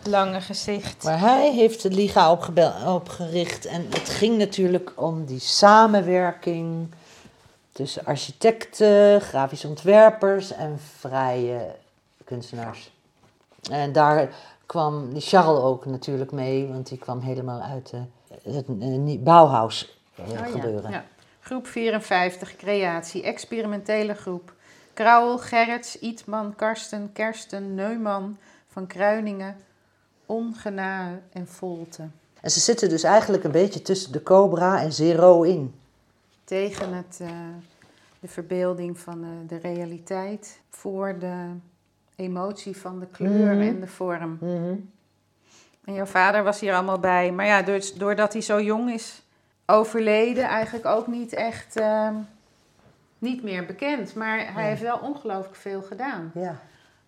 [0.02, 1.04] lange gezicht.
[1.04, 2.32] Maar hij heeft de Liga
[2.86, 3.66] opgericht.
[3.66, 6.88] En het ging natuurlijk om die samenwerking
[7.72, 11.74] tussen architecten, grafische ontwerpers en vrije
[12.24, 12.92] kunstenaars.
[13.70, 14.34] En daar
[14.66, 18.02] kwam die Charles ook natuurlijk mee, want die kwam helemaal uit de,
[18.42, 20.90] het eh, Bauhaus eh, Oh gebeuren.
[20.90, 21.04] ja.
[21.40, 24.52] Groep 54, creatie, experimentele groep.
[24.94, 29.56] Krauwel, Gerrits, Ietman, Karsten, Kersten, Neumann, Van Kruiningen,
[30.26, 32.02] Ongenaa en Volte.
[32.40, 35.74] En ze zitten dus eigenlijk een beetje tussen de Cobra en Zero in.
[36.44, 37.28] Tegen het, eh,
[38.20, 41.44] de verbeelding van de realiteit, voor de
[42.16, 43.60] emotie van de kleur Mhm.
[43.68, 44.38] en de vorm.
[45.86, 47.32] En jouw vader was hier allemaal bij.
[47.32, 49.22] Maar ja, dus, doordat hij zo jong is
[49.66, 52.10] overleden, eigenlijk ook niet echt eh,
[53.18, 54.14] niet meer bekend.
[54.14, 54.64] Maar hij Nee.
[54.64, 56.30] heeft wel ongelooflijk veel gedaan.
[56.34, 56.56] Ja.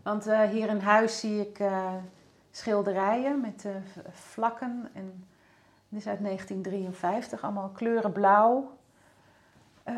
[0.02, 1.92] Want eh, hier in huis zie ik eh,
[2.50, 3.70] schilderijen met eh,
[4.12, 4.88] vlakken.
[4.92, 5.24] En
[5.88, 8.76] dit is uit 1953, allemaal kleuren blauw.
[9.82, 9.94] Eh,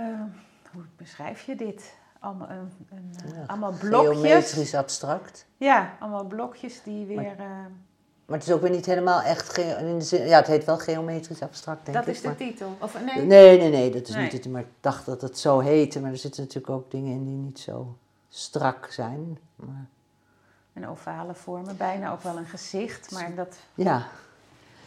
[0.72, 1.98] hoe beschrijf je dit?
[2.18, 4.20] Allemaal, een, een, Ja, allemaal blokjes.
[4.20, 5.46] Geometrisch abstract.
[5.56, 7.34] Ja, allemaal blokjes die weer...
[7.38, 7.46] eh,
[8.30, 9.58] Maar het is ook weer niet helemaal echt...
[9.58, 12.14] in de zin, ja, het heet wel geometrisch abstract, denk dat ik.
[12.14, 12.76] is de titel.
[12.80, 13.24] Of nee?
[13.24, 14.22] Nee, nee, nee, dat is Nee.
[14.22, 14.48] niet het.
[14.48, 16.00] Maar ik dacht dat het zo heette.
[16.00, 17.96] Maar er zitten natuurlijk ook dingen in die niet zo
[18.28, 19.38] strak zijn.
[19.56, 19.86] Maar
[20.72, 23.10] Een ovale vormen, bijna ook wel een gezicht.
[23.10, 23.56] Maar dat...
[23.74, 23.96] ja,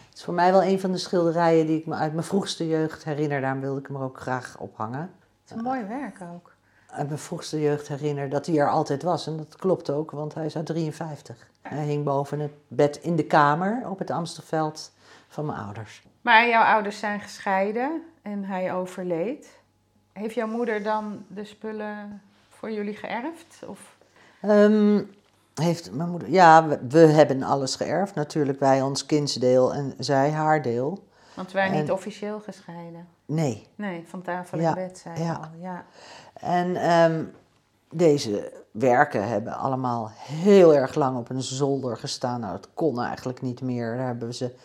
[0.10, 2.68] het is voor mij wel een van de schilderijen die ik me uit mijn vroegste
[2.68, 3.42] jeugd herinner.
[3.42, 5.00] Daarom wilde ik hem er ook graag ophangen.
[5.02, 6.53] Het is een mooi werk ook.
[6.96, 9.28] Uit mijn vroegste jeugd herinner dat hij er altijd was.
[9.28, 11.48] En dat klopt ook, want hij is uit 53.
[11.62, 14.92] Hij hing boven het bed in de kamer op het Amstelveld
[15.28, 16.04] van mijn ouders.
[16.22, 19.60] Maar jouw ouders zijn gescheiden en hij overleed.
[20.12, 23.60] Heeft jouw moeder dan de spullen voor jullie geërfd?
[23.68, 23.96] Of...
[24.42, 25.02] Ehm,
[25.54, 26.30] heeft mijn moeder...
[26.30, 28.16] Ja, we, we hebben alles geërfd.
[28.16, 31.08] Natuurlijk wij ons kindsdeel en zij haar deel.
[31.34, 33.08] Want wij En- niet officieel gescheiden.
[33.26, 33.68] Nee.
[33.76, 35.34] Nee, van tafel Ja, bed zei je ja.
[35.34, 35.60] al.
[35.62, 35.86] Ja.
[36.34, 37.24] En ehm,
[37.92, 42.40] deze werken hebben allemaal heel erg lang op een zolder gestaan.
[42.40, 43.98] Nou, dat kon eigenlijk niet meer.
[43.98, 44.56] Daar hebben we ze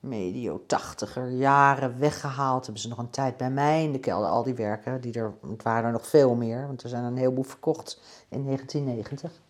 [0.00, 2.64] medio tachtiger jaren weggehaald.
[2.64, 4.28] Hebben ze nog een tijd bij mij in de kelder.
[4.28, 6.66] Al die werken, die er, het waren er nog veel meer.
[6.66, 9.40] Want er zijn een heleboel verkocht in 1990.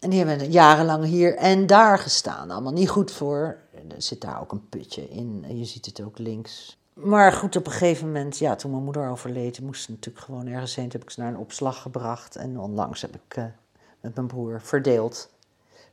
[0.00, 2.50] En die hebben jarenlang hier en daar gestaan.
[2.50, 3.58] Allemaal niet goed voor.
[3.88, 5.44] Er zit daar ook een putje in.
[5.48, 6.78] En je ziet het ook links.
[6.94, 10.46] Maar goed, op een gegeven moment, ja, toen mijn moeder overleed, moest ze natuurlijk gewoon
[10.46, 10.84] ergens heen.
[10.88, 12.36] Toen heb ik ze naar een opslag gebracht.
[12.36, 13.44] En onlangs heb ik eh,
[14.00, 15.32] met mijn broer verdeeld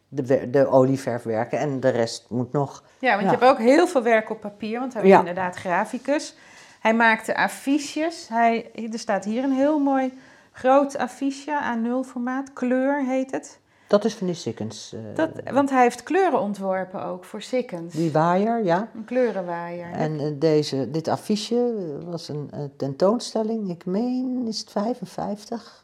[0.07, 1.59] de, de olieverfwerken.
[1.59, 2.83] En de rest moet nog.
[2.99, 3.31] ja, want Ja.
[3.31, 5.19] je hebt ook heel veel werk op papier, want hij was Ja.
[5.19, 6.35] inderdaad graficus.
[6.79, 8.27] Hij maakte affiches.
[8.27, 10.19] Hij, er staat hier een heel mooi
[10.51, 13.59] groot affiche, A0 formaat, kleur heet het.
[13.91, 14.93] Dat is van die Sikkens.
[14.93, 17.93] eh, Dat, want hij heeft kleuren ontworpen ook voor Sikkens.
[17.93, 18.89] die waaier, ja.
[18.95, 19.91] Een kleurenwaaier.
[19.91, 21.73] En eh, deze, dit affiche
[22.05, 23.69] was een eh, tentoonstelling.
[23.69, 25.83] Ik meen, is het 55?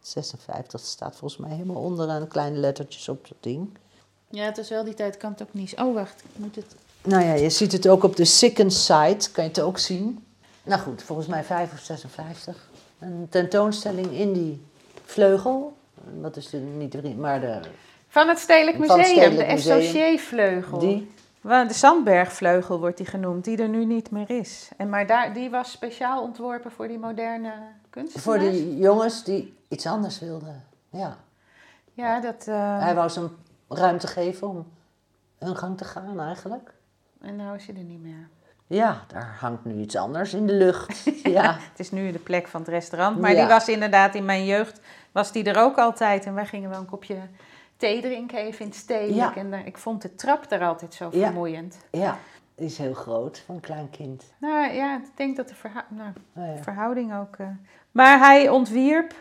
[0.00, 3.68] 56 staat volgens mij helemaal onderaan kleine lettertjes op dat ding.
[4.30, 5.74] Ja, het is wel die tijd, kan het ook niet.
[5.78, 6.74] Oh, wacht, ik moet het...
[7.02, 10.24] Nou ja, je ziet het ook op de Sikkens site, kan je het ook zien.
[10.62, 12.68] Nou goed, volgens mij 5 of 56.
[12.98, 14.62] Een tentoonstelling in die
[15.04, 15.76] vleugel.
[16.14, 17.60] Dat is de, niet de, maar de...
[18.08, 19.78] Van het Stedelijk het Museum, Stedelijk de Museum.
[19.78, 20.78] Associé-vleugel.
[20.78, 24.68] Die, Wel, De Sandbergvleugel wordt die genoemd, die er nu niet meer is.
[24.76, 27.52] En maar daar, die was speciaal ontworpen voor die moderne
[27.90, 28.24] kunstenaars.
[28.24, 30.64] voor die jongens die iets anders wilden.
[30.90, 31.16] Ja.
[31.92, 32.44] Ja, dat...
[32.48, 33.30] eh, Hij wou ze een
[33.78, 34.66] ruimte geven om
[35.38, 36.72] hun gang te gaan eigenlijk.
[37.20, 38.28] En nou is hij er niet meer.
[38.66, 41.04] Ja, daar hangt nu iets anders in de lucht.
[41.22, 43.18] Ja, Het is nu de plek van het restaurant.
[43.20, 43.36] Maar Ja.
[43.40, 44.80] die was inderdaad in mijn jeugd,
[45.18, 46.24] was die er ook altijd.
[46.26, 47.16] En wij gingen wel een kopje
[47.76, 49.34] thee drinken even in het stedelijk.
[49.34, 49.40] Ja.
[49.40, 51.24] En eh, ik vond de trap daar altijd zo Ja.
[51.26, 51.78] vermoeiend.
[51.90, 52.18] ja.
[52.54, 54.32] Die is heel groot voor een klein kind.
[54.38, 55.54] Nou ja, ik denk dat de
[55.88, 57.36] nou, Oh, verhouding ook...
[57.36, 57.46] eh,
[57.90, 59.14] Maar hij ontwierp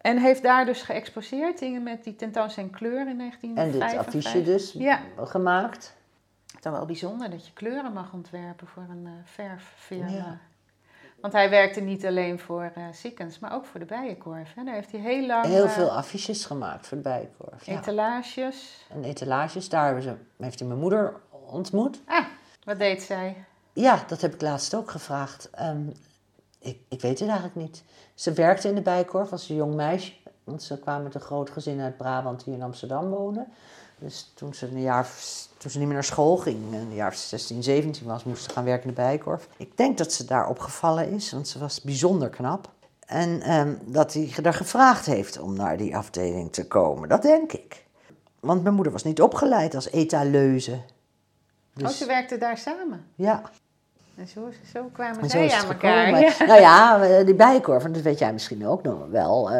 [0.00, 1.58] en heeft daar dus geëxposeerd.
[1.58, 4.12] Dingen met die tentoonstelling kleur in En 1955.
[4.12, 5.00] dit affiche dus Ja.
[5.26, 5.96] gemaakt.
[6.46, 10.08] Het is dan wel bijzonder dat je kleuren mag ontwerpen voor een verffirma.
[10.10, 10.38] Ja.
[11.22, 14.54] Want hij werkte niet alleen voor eh Sikkens, maar ook voor de Bijenkorf.
[14.54, 14.64] Hè.
[14.64, 17.66] Daar heeft hij heel lang Heel eh, veel affiches gemaakt voor de Bijenkorf.
[17.66, 17.78] Ja.
[17.78, 18.86] etalages.
[18.88, 21.14] En etalages, daar ze, heeft hij mijn moeder
[21.46, 22.00] ontmoet.
[22.06, 22.24] Ah,
[22.64, 23.44] wat deed zij?
[23.72, 25.50] Ja, dat heb ik laatst ook gevraagd.
[25.50, 25.88] Ehm,
[26.58, 27.82] ik, ik weet het eigenlijk niet.
[28.14, 30.12] Ze werkte in de Bijenkorf als een jong meisje.
[30.44, 33.52] Want ze kwamen met een groot gezin uit Brabant die in Amsterdam wonen.
[34.02, 35.08] Dus toen ze, een jaar,
[35.56, 38.64] toen ze niet meer naar school ging, een jaar 16, 17 was, moest ze gaan
[38.64, 39.48] werken in de Bijenkorf.
[39.56, 42.70] Ik denk dat ze daar opgevallen is, want ze was bijzonder knap.
[43.06, 47.08] En ehm, dat hij er gevraagd heeft om naar die afdeling te komen.
[47.08, 47.84] Dat denk ik.
[48.40, 50.80] Want mijn moeder was niet opgeleid als etaleuze.
[51.82, 53.06] Oh, ze werkten daar samen.
[53.14, 53.42] ja.
[54.16, 56.20] En zo, zo kwamen En zij aan elkaar.
[56.20, 56.32] Ja.
[56.46, 59.50] Nou ja, eh, die Bijenkorf, en dat weet jij misschien ook nog wel.
[59.50, 59.56] eh,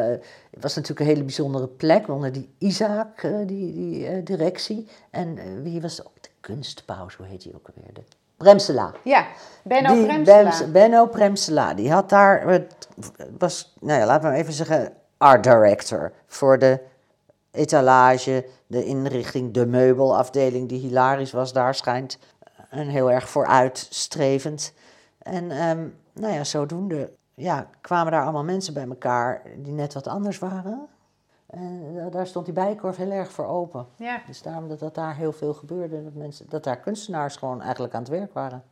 [0.51, 4.89] het was natuurlijk een hele bijzondere plek onder die Isaac, eh, die, die eh, directie.
[5.11, 7.93] En eh, wie was ook de kunstpaus, hoe heet die ook alweer?
[7.95, 8.03] De
[8.37, 8.93] Bremsela.
[9.05, 9.27] Ja,
[9.65, 10.23] Benno Die.
[10.23, 11.09] Bems- Benno
[11.75, 12.87] die had daar, het
[13.39, 16.81] was, nou ja, laten we even zeggen, art director voor de
[17.51, 22.19] etalage, de inrichting, de meubelafdeling die hilarisch was daar schijnt.
[22.73, 24.75] En heel erg vooruitstrevend.
[25.19, 30.07] En ehm, nou ja, zodoende ja, kwamen daar allemaal mensen bij elkaar die net wat
[30.07, 30.89] anders waren.
[31.47, 33.87] En eh, daar stond die bijkorf heel erg voor open.
[33.97, 34.23] Ja.
[34.27, 36.05] Dus daarom dat, dat daar heel veel gebeurde.
[36.05, 38.63] Dat, mensen, dat daar kunstenaars gewoon eigenlijk aan het werk waren.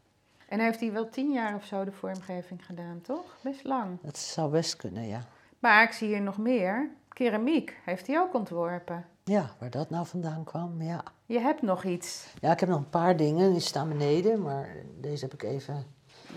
[0.48, 3.36] En heeft hij wel tien jaar of zo de vormgeving gedaan, toch?
[3.42, 3.98] Best lang.
[4.02, 5.20] Dat zou best kunnen, ja.
[5.58, 6.90] Maar ik zie hier nog meer.
[7.08, 9.04] Keramiek heeft hij ook ontworpen.
[9.30, 11.02] Ja, waar dat nou vandaan kwam, ja.
[11.26, 12.26] Je hebt nog iets.
[12.40, 14.68] Ja, ik heb nog een paar dingen, die staan beneden, maar
[15.00, 15.86] deze heb ik even...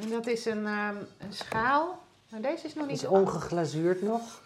[0.02, 2.00] En Dat is een, ehm, een schaal.
[2.30, 4.42] Nou, deze is nog niet is ongeglazuurd nog.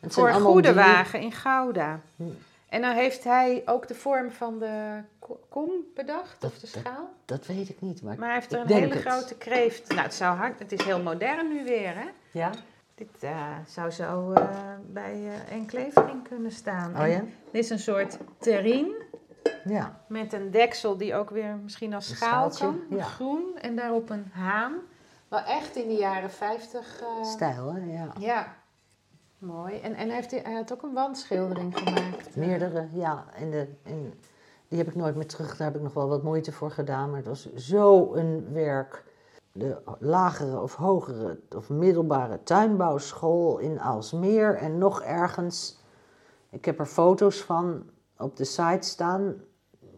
[0.00, 2.00] Het Voor Goede Wagen in Gouda.
[2.16, 2.22] Hm.
[2.68, 6.82] En dan heeft hij ook de vorm van de ko- kom bedacht, of de dat-
[6.84, 7.08] schaal.
[7.24, 9.04] Dat weet ik niet, maar, Maar hij heeft er een hele het.
[9.06, 9.88] grote kreeft.
[9.88, 10.58] Nou, het zou hard.
[10.58, 12.06] Het is heel modern nu weer, hè?
[12.30, 12.50] Ja?
[12.98, 14.46] Dit eh, zou zo eh,
[14.86, 16.94] bij eh Enklavering kunnen staan.
[16.96, 17.32] Oh En?
[17.50, 19.06] Dit is een soort terrine
[19.64, 20.00] Ja.
[20.08, 22.96] met een deksel die ook weer misschien als Een schaal schaaltje, kan.
[22.98, 23.04] ja.
[23.04, 24.74] Groen en daarop een haan.
[25.28, 27.00] Wel echt in de jaren 50.
[27.02, 27.92] eh, Stijl, hè?
[27.92, 28.12] Ja.
[28.18, 28.54] Ja,
[29.38, 29.80] mooi.
[29.80, 32.36] En, en heeft hij, hij had ook een wandschildering gemaakt.
[32.36, 33.24] Meerdere, ja.
[33.36, 34.14] In de, in,
[34.68, 35.56] die heb ik nooit meer terug.
[35.56, 37.08] Daar heb ik nog wel wat moeite voor gedaan.
[37.08, 39.04] Maar het was zo een werk.
[39.58, 44.54] De lagere of hogere of middelbare tuinbouwschool in Aalsmeer.
[44.54, 45.78] En nog ergens.
[46.50, 49.34] Ik heb er foto's van op de site staan.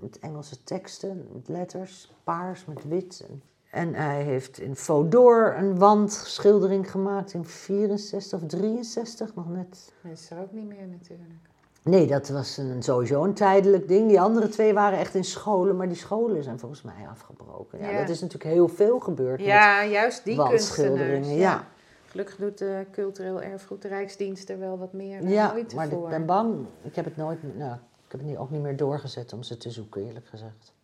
[0.00, 2.14] Met Engelse teksten, met letters.
[2.24, 3.26] Paars met wit.
[3.28, 9.92] En, en hij heeft in Fodor een wandschildering gemaakt in 64 of 63, nog net.
[10.02, 11.49] Dat is er ook niet meer natuurlijk.
[11.82, 14.08] Nee, dat was een, sowieso een tijdelijk ding.
[14.08, 17.78] Die andere twee waren echt in scholen, maar die scholen zijn volgens mij afgebroken.
[17.78, 17.98] Ja, Ja.
[17.98, 21.28] Dat is natuurlijk heel veel gebeurd Ja, juist die met kunstenaars.
[21.28, 21.64] Ja,
[22.10, 25.46] Gelukkig doet de cultureel erfgoed de Rijksdienst er wel wat meer ja.
[25.46, 26.04] eh, moeite maar voor.
[26.04, 26.66] ik ben bang.
[26.82, 27.74] Ik heb het nooit, nou,
[28.06, 30.74] ik heb het ook niet meer doorgezet om ze te zoeken, eerlijk gezegd.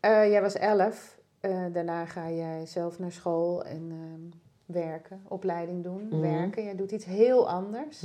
[0.00, 1.18] Eh, jij was elf.
[1.40, 4.38] Eh, daarna ga jij zelf naar school en ehm,
[4.72, 6.20] werken, opleiding doen, Mhm.
[6.20, 6.64] werken.
[6.64, 8.02] Jij doet iets heel anders.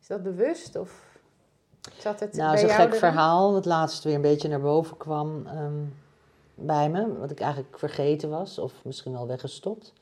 [0.00, 1.18] Is dat bewust of
[1.98, 2.98] zat het Nou, zo'n jou gek erin?
[2.98, 5.82] verhaal, wat laatst weer een beetje naar boven kwam ehm,
[6.54, 7.18] bij me.
[7.18, 9.92] Wat ik eigenlijk vergeten was, of misschien wel weggestopt.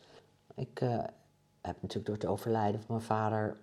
[0.55, 0.89] Ik eh,
[1.61, 3.57] heb natuurlijk door het overlijden van mijn vader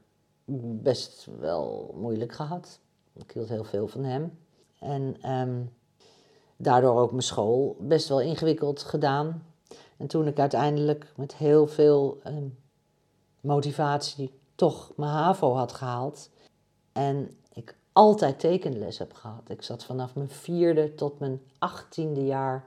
[0.82, 2.80] best wel moeilijk gehad.
[3.14, 4.38] Ik hield heel veel van hem.
[4.80, 5.62] En ehm,
[6.58, 9.44] daardoor ook mijn school best wel ingewikkeld gedaan.
[10.00, 12.48] En toen ik uiteindelijk met heel veel ehm,
[13.42, 16.30] motivatie toch mijn HAVO had gehaald.
[16.92, 19.50] En ik altijd tekenles heb gehad.
[19.50, 22.66] Ik zat vanaf mijn vierde tot mijn achttiende jaar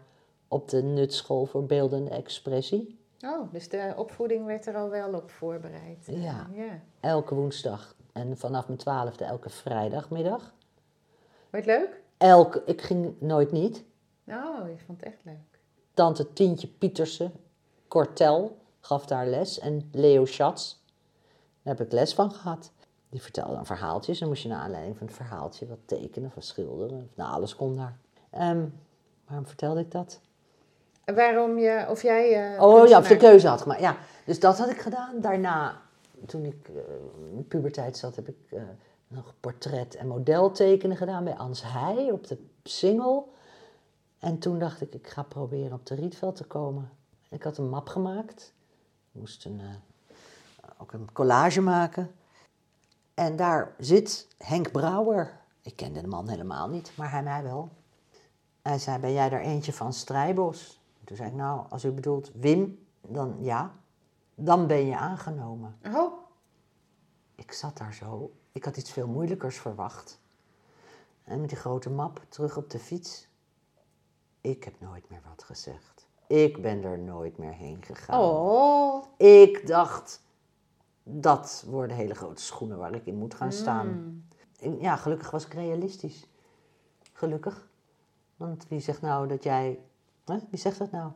[0.49, 3.01] op de nutschool voor beeldende expressie.
[3.21, 6.07] Oh, dus de opvoeding werd er al wel op voorbereid.
[6.07, 6.49] Ja.
[6.53, 6.81] ja.
[7.01, 10.55] Elke woensdag En vanaf mijn twaalfde elke vrijdagmiddag.
[11.51, 12.03] Het leuk?
[12.16, 13.85] Elke, ik ging nooit niet.
[14.27, 15.52] Oh, ik vond het echt leuk.
[15.94, 17.33] Tante Tientje Pietersen,
[17.88, 19.59] Kortel, gaf daar les.
[19.59, 20.76] En Leo Schatz,
[21.62, 22.70] daar heb ik les van gehad.
[23.09, 24.14] Die vertelde dan verhaaltjes.
[24.14, 27.11] En dan moest je naar aanleiding van het verhaaltje wat tekenen of wat schilderen.
[27.14, 27.96] Nou, alles kon daar.
[28.31, 28.64] Ehm,
[29.26, 30.20] waarom vertelde ik dat?
[31.05, 32.55] En Waarom je, of jij...
[32.55, 33.81] eh, Oh ja, of de keuze had gemaakt.
[33.81, 35.20] Ja, dus dat had ik gedaan.
[35.20, 35.81] Daarna,
[36.26, 38.62] toen ik eh, in puberteit zat, heb ik eh,
[39.09, 43.33] nog portret- en modeltekenen gedaan bij Ans Heij op de Singel.
[44.22, 46.90] En toen dacht ik, ik ga proberen op de Rietveld te komen.
[47.28, 48.54] Ik had een map gemaakt.
[49.12, 52.11] Ik moest een, eh, ook een collage maken.
[53.14, 55.40] En daar zit Henk Brouwer.
[55.62, 57.70] Ik kende de man helemaal niet, maar hij mij wel.
[58.62, 60.80] Hij zei, ben jij er eentje van Strijbos?
[61.04, 63.74] Toen zei ik, nou, als u bedoelt Wim, dan ja.
[64.35, 65.78] Dan ben je aangenomen.
[65.94, 66.12] Oh,
[67.35, 68.32] Ik zat daar zo.
[68.52, 70.20] Ik had iets veel moeilijkers verwacht.
[71.24, 73.30] En met die grote map terug op de fiets.
[74.42, 76.07] Ik heb nooit meer wat gezegd.
[76.26, 78.20] Ik ben er nooit meer heen gegaan.
[78.20, 79.05] oh.
[79.16, 80.20] Ik dacht,
[81.02, 83.87] dat worden hele grote schoenen waar ik in moet gaan staan.
[83.87, 84.24] Mm.
[84.61, 86.28] En Ja, gelukkig was ik realistisch.
[87.12, 87.68] Gelukkig.
[88.37, 89.78] Want wie zegt nou dat jij...
[90.24, 90.38] Hè?
[90.50, 91.12] Wie zegt dat nou?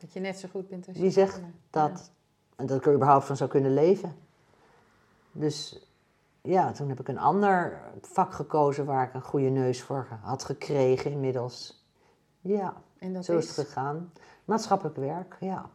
[0.00, 1.40] Dat je net zo goed bent als je Wie zegt
[1.70, 2.10] dat,
[2.56, 4.16] en dat ik er überhaupt van zou kunnen leven.
[5.32, 5.86] Dus
[6.42, 10.44] ja, toen heb ik een ander vak gekozen waar ik een goede neus voor had
[10.44, 11.79] gekregen inmiddels.
[12.40, 14.12] Ja, En dat zo is is, het gegaan.
[14.44, 15.70] Maatschappelijk werk, ja.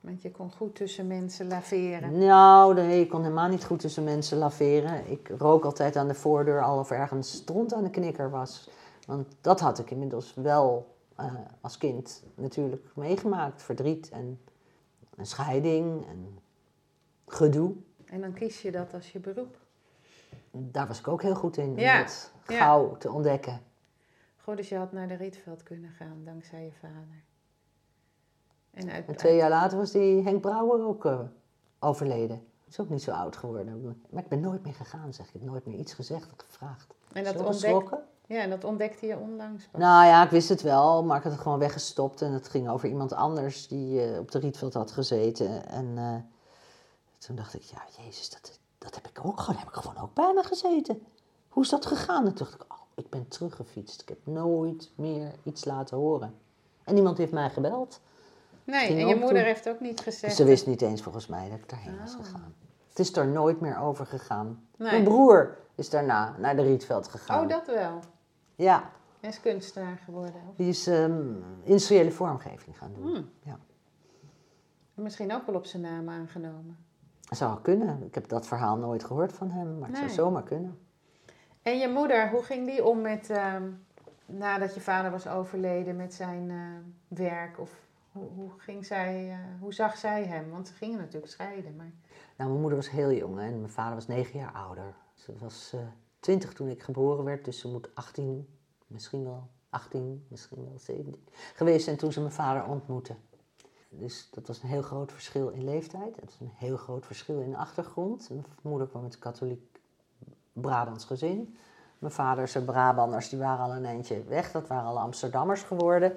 [0.00, 2.18] want je kon goed tussen mensen laveren.
[2.18, 5.10] Nou, nee, ik kon helemaal niet goed tussen mensen laveren.
[5.10, 8.70] Ik rook altijd aan de voordeur al of ergens stront aan de knikker was.
[9.06, 13.62] Want dat had ik inmiddels wel eh, als kind natuurlijk meegemaakt.
[13.62, 14.40] Verdriet en
[15.16, 16.38] een scheiding en
[17.26, 17.72] gedoe.
[18.04, 19.56] En dan kies je dat als je beroep.
[20.50, 22.06] Daar was ik ook heel goed in, om Ja, ja.
[22.46, 23.60] gauw te ontdekken.
[24.48, 27.24] Goh, dus je had naar de Rietveld kunnen gaan, dankzij je vader.
[28.70, 31.20] En uit, En twee jaar later was die Henk Brouwer ook eh,
[31.78, 32.46] overleden.
[32.68, 34.02] Is ook niet zo oud geworden.
[34.10, 35.34] Maar ik ben nooit meer gegaan, zeg ik.
[35.34, 36.94] Ik heb nooit meer iets gezegd of gevraagd.
[37.12, 38.04] en dat, Zo ontdek, geschrokken.
[38.26, 39.80] ja, en dat ontdekte je onlangs pas.
[39.80, 42.22] Nou ja, ik wist het wel, maar ik had het gewoon weggestopt.
[42.22, 45.68] En het ging over iemand anders die eh, op de Rietveld had gezeten.
[45.68, 46.14] En eh,
[47.18, 50.14] toen dacht ik, ja, jezus, dat, dat heb ik ook gewoon, heb ik gewoon ook
[50.14, 51.02] bijna gezeten.
[51.48, 52.26] Hoe is dat gegaan?
[52.26, 54.00] En toen dacht ik, ik ben teruggefietst.
[54.02, 56.34] Ik heb nooit meer iets laten horen.
[56.84, 58.00] En niemand heeft mij gebeld.
[58.64, 60.36] nee, ging en je moeder heeft ook niet gezegd.
[60.36, 62.24] Ze wist niet eens volgens mij dat ik daarheen was Oh.
[62.24, 62.54] gegaan.
[62.88, 64.66] Het is er nooit meer over gegaan.
[64.76, 64.90] Nee.
[64.90, 67.42] Mijn broer is daarna naar de Rietveld gegaan.
[67.42, 67.98] Oh, dat wel.
[68.56, 70.34] Ja, Hij is kunstenaar geworden.
[70.48, 71.32] of- die is ehm,
[71.62, 73.06] industriële vormgeving gaan doen.
[73.14, 73.30] Hmm.
[73.42, 73.58] Ja.
[74.94, 76.76] Misschien ook wel op zijn naam aangenomen.
[77.30, 78.02] Zou kunnen.
[78.02, 80.78] Ik heb dat verhaal nooit gehoord van hem, maar het zou zomaar kunnen.
[81.62, 83.70] En je moeder, hoe ging die om met, ehm,
[84.26, 87.60] nadat je vader was overleden, met zijn eh, werk?
[87.60, 90.50] Of hoe, hoe, ging zij, eh, hoe zag zij hem?
[90.50, 91.76] Want ze gingen natuurlijk scheiden.
[91.76, 91.92] Maar...
[92.36, 94.94] Nou, mijn moeder was heel jong hè, en mijn vader was negen jaar ouder.
[95.14, 95.80] Ze was eh,
[96.20, 98.48] twintig toen ik geboren werd, dus ze moet 18,
[98.86, 103.14] misschien wel 18, misschien wel 17 geweest zijn toen ze mijn vader ontmoette.
[103.90, 106.16] Dus dat was een heel groot verschil in leeftijd.
[106.16, 108.28] Het was een heel groot verschil in de achtergrond.
[108.30, 109.77] Mijn moeder kwam uit katholiek
[110.60, 111.56] Brabants gezin.
[111.98, 114.52] Mijn vader, zijn Brabanders, die waren al een eindje weg.
[114.52, 116.12] Dat waren al Amsterdammers geworden.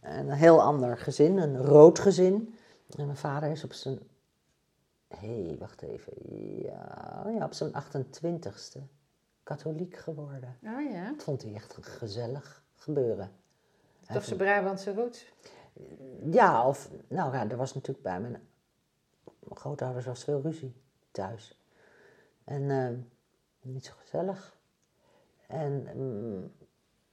[0.00, 2.54] Een heel ander gezin, een rood gezin.
[2.96, 3.98] En mijn vader is op zijn
[5.08, 6.12] Hé, hey, wacht even.
[6.62, 8.80] Ja, ja, op zijn 28ste
[9.42, 10.58] katholiek geworden.
[10.62, 13.30] Oh ja, Dat vond hij echt gezellig gebeuren.
[14.12, 15.32] Toch zijn Brabantse roots.
[16.30, 18.32] Ja, of, nou ja, er was natuurlijk bij mijn,
[19.38, 20.74] mijn grootouders was veel ruzie
[21.10, 21.58] thuis.
[22.44, 22.88] En eh,
[23.72, 24.54] niet zo gezellig.
[25.46, 25.84] En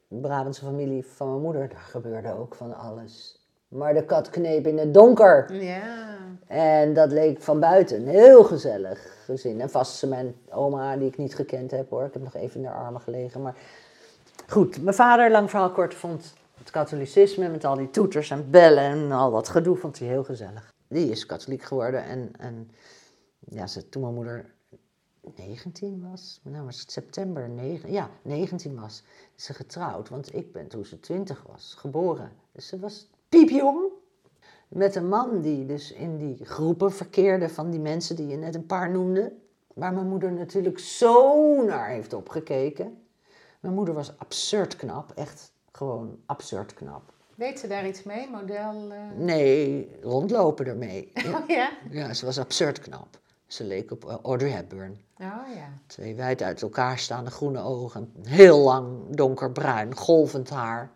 [0.08, 3.42] de Brabantse familie van mijn moeder, daar gebeurde ook van alles.
[3.68, 5.54] Maar de kat kneep in het donker.
[5.54, 9.62] Ja, En dat leek van buiten heel gezellig gezin.
[9.62, 12.06] En vast mijn oma, die ik niet gekend heb hoor.
[12.06, 13.42] Ik heb nog even in haar armen gelegen.
[13.42, 13.56] Maar
[14.48, 18.84] goed, mijn vader, lang verhaal kort, vond het katholicisme met al die toeters en bellen
[18.84, 20.74] en al dat gedoe, vond hij heel gezellig.
[20.88, 22.72] Die is katholiek geworden en, en
[23.40, 24.54] ja, ze, toen mijn moeder
[25.36, 29.04] 19 was, nou was het september 9, ja, 19 was,
[29.36, 30.10] is ze getrouwd.
[30.10, 32.32] Want ik ben toen ze 20 was geboren.
[32.52, 33.92] Dus ze was piepjong.
[34.68, 38.56] Met een man die dus in die groepen verkeerde van die mensen die je net
[38.56, 39.34] een paar noemde.
[39.74, 42.98] Waar mijn moeder natuurlijk zo naar heeft opgekeken.
[43.60, 47.14] Mijn moeder was absurd knap, echt gewoon absurd knap.
[47.36, 48.30] deed ze daar iets mee?
[48.30, 48.92] Model?
[48.92, 49.18] eh?
[49.18, 51.12] Nee, rondlopen ermee.
[51.34, 51.72] Oh ja?
[51.92, 53.22] ja, ze was absurd knap.
[53.54, 55.02] Ze leek op eh, Audrey Hepburn.
[55.20, 55.70] Oh ja.
[55.88, 58.14] Twee wijd uit elkaar staande groene ogen.
[58.24, 60.92] Heel lang donkerbruin, golvend haar.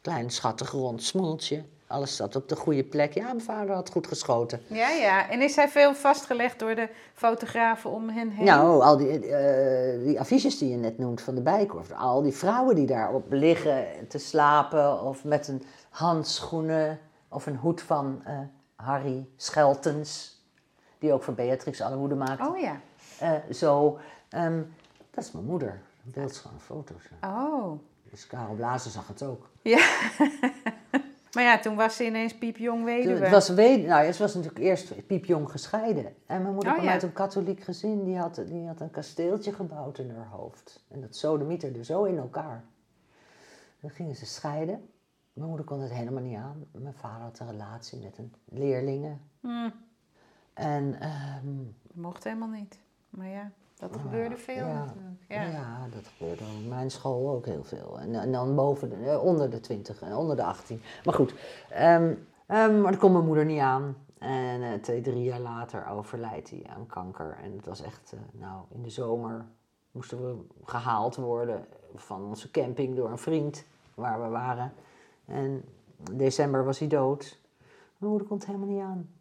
[0.00, 1.64] Klein schattig rond smoeltje.
[1.86, 3.14] Alles zat op de goede plek.
[3.14, 4.60] Ja, mijn vader had goed geschoten.
[4.66, 5.30] Ja, ja.
[5.30, 8.44] En is hij veel vastgelegd door de fotografen om hen heen?
[8.44, 11.92] Nou, al die, eh, die affiches die je net noemt van de Bijkorf.
[11.92, 15.02] Al die vrouwen die daarop liggen te slapen.
[15.02, 16.98] Of met een handschoenen
[17.28, 18.38] of een hoed van eh,
[18.74, 20.35] Harry Scheltens.
[20.98, 22.48] Die ook voor Beatrix alle hoeden maakte.
[22.48, 22.80] Oh ja.
[23.20, 24.62] Eh, zo, ehm,
[25.10, 25.68] dat is mijn moeder.
[26.04, 27.02] Een beeldschone foto's.
[27.24, 27.80] Oh.
[28.10, 29.48] Dus Karel Blazer zag het ook.
[29.62, 29.78] Ja.
[31.34, 33.18] maar ja, toen was ze ineens piepjong weduwe.
[33.20, 36.04] Het was, wed- nou, het was natuurlijk eerst piepjong gescheiden.
[36.26, 36.92] En mijn moeder Oh, kwam ja.
[36.92, 38.04] uit een katholiek gezin.
[38.04, 40.84] Die had, die had een kasteeltje gebouwd in haar hoofd.
[40.88, 42.64] En dat sodemieterde zo in elkaar.
[43.80, 44.88] Dan gingen ze scheiden.
[45.32, 46.66] Mijn moeder kon het helemaal niet aan.
[46.72, 49.16] Mijn vader had een relatie met een leerlinge.
[49.40, 49.70] Hm,
[50.56, 52.78] En ehm, dat mocht helemaal niet.
[53.10, 55.24] Maar ja, dat gebeurde veel ja, natuurlijk.
[55.28, 55.42] Ja.
[55.42, 55.88] Ja.
[55.94, 58.00] dat gebeurde op mijn school ook heel veel.
[58.00, 60.80] En, en dan boven de, eh, onder de 20 en onder de 18.
[61.04, 61.34] Maar goed,
[61.70, 62.14] ehm,
[62.46, 63.96] ehm, maar dat kon mijn moeder niet aan.
[64.18, 67.36] En eh, twee, drie jaar later overlijdt hij aan kanker.
[67.42, 69.46] En het was echt, eh, nou, in de zomer
[69.90, 74.72] moesten we gehaald worden van onze camping door een vriend waar we waren.
[75.24, 75.64] En
[76.08, 77.38] in december was hij dood.
[77.96, 79.15] Mijn moeder kon het helemaal niet aan.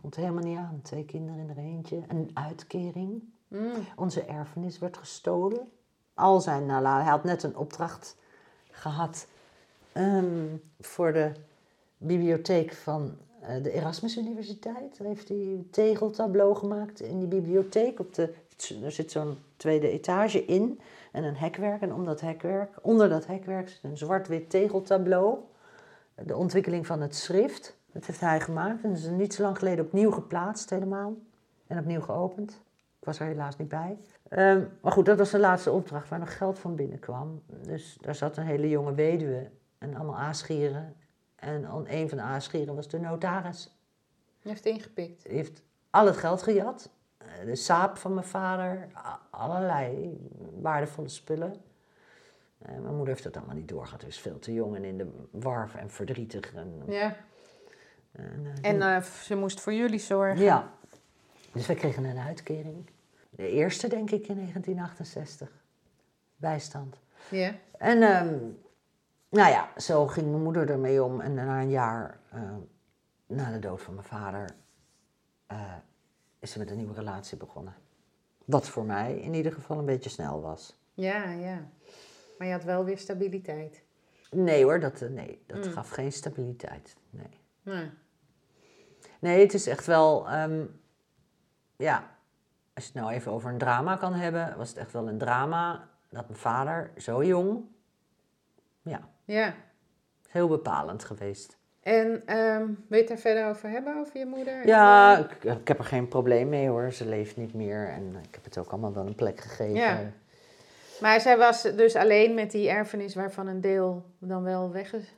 [0.00, 0.80] Komt helemaal niet aan.
[0.82, 2.02] Twee kinderen in er eentje.
[2.08, 3.22] Een uitkering.
[3.48, 3.72] Mm.
[3.96, 5.68] Onze erfenis werd gestolen.
[6.14, 7.02] Al zijn nalaten.
[7.02, 8.16] Hij had net een opdracht
[8.70, 9.26] gehad
[9.92, 11.32] ehm, voor de
[11.96, 14.98] bibliotheek van eh, de Erasmus Universiteit.
[14.98, 18.00] Daar heeft hij een tegeltableau gemaakt in die bibliotheek.
[18.00, 18.34] Op de,
[18.82, 20.80] er zit zo'n tweede etage in
[21.12, 21.82] en een hekwerk.
[21.82, 25.38] En om dat hekwerk, onder dat hekwerk zit een zwart-wit tegeltableau.
[26.14, 27.78] De ontwikkeling van het schrift.
[27.92, 31.14] Dat heeft hij gemaakt en dat is niet zo lang geleden opnieuw geplaatst helemaal.
[31.66, 32.50] En opnieuw geopend.
[32.98, 33.98] Ik was er helaas niet bij.
[34.28, 37.42] Ehm, maar goed, dat was de laatste opdracht waar nog geld van binnenkwam.
[37.46, 40.94] Dus daar zat een hele jonge weduwe en allemaal aasgieren.
[41.36, 43.76] En een van de aasgieren was de notaris.
[44.40, 45.22] Je heeft ingepikt.
[45.22, 46.90] Die heeft al het geld gejat.
[47.18, 48.86] Eh, De saap van mijn vader,
[49.30, 50.18] allerlei
[50.60, 51.54] waardevolle spullen.
[52.58, 54.00] Eh, mijn moeder heeft dat allemaal niet doorgehad.
[54.00, 56.54] Dus veel te jong en in de war en verdrietig.
[56.54, 57.16] En, Ja.
[58.12, 60.44] En, eh, eh, ze moest voor jullie zorgen.
[60.44, 60.72] ja.
[61.52, 62.90] Dus wij kregen een uitkering.
[63.30, 65.50] De eerste, denk ik, in 1968.
[66.36, 66.96] Bijstand.
[67.30, 67.54] Ja.
[67.78, 68.34] En ehm,
[69.28, 71.20] nou ja, zo ging mijn moeder ermee om.
[71.20, 72.40] En na een jaar, eh,
[73.26, 74.50] na de dood van mijn vader,
[75.46, 75.72] eh,
[76.38, 77.74] is ze met een nieuwe relatie begonnen.
[78.44, 80.76] Wat voor mij in ieder geval een beetje snel was.
[80.94, 81.58] Ja, ja.
[82.38, 83.82] Maar je had wel weer stabiliteit.
[84.30, 85.72] Nee hoor, dat, nee, dat Mm.
[85.72, 86.96] gaf geen stabiliteit.
[87.10, 87.39] Nee.
[87.62, 87.90] Nee.
[89.20, 90.64] Nee, het is echt wel, ehm,
[91.76, 91.96] ja,
[92.74, 95.18] als je het nou even over een drama kan hebben, was het echt wel een
[95.18, 97.64] drama dat mijn vader zo jong,
[98.82, 99.46] ja, Ja.
[100.26, 101.58] is heel bepalend geweest.
[101.80, 104.66] En ehm, wil je het daar verder over hebben, over je moeder?
[104.66, 108.34] Ja, ik, ik heb er geen probleem mee hoor, ze leeft niet meer en ik
[108.34, 109.74] heb het ook allemaal wel een plek gegeven.
[109.74, 109.98] Ja.
[111.00, 115.08] Maar zij was dus alleen met die erfenis waarvan een deel dan wel weggenomen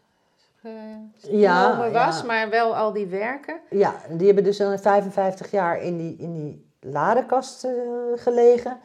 [1.30, 2.24] Ja, was, ja.
[2.26, 3.60] maar wel al die werken.
[3.70, 7.72] Ja, die hebben dus al 55 jaar in die, in die ladekast eh,
[8.14, 8.78] gelegen.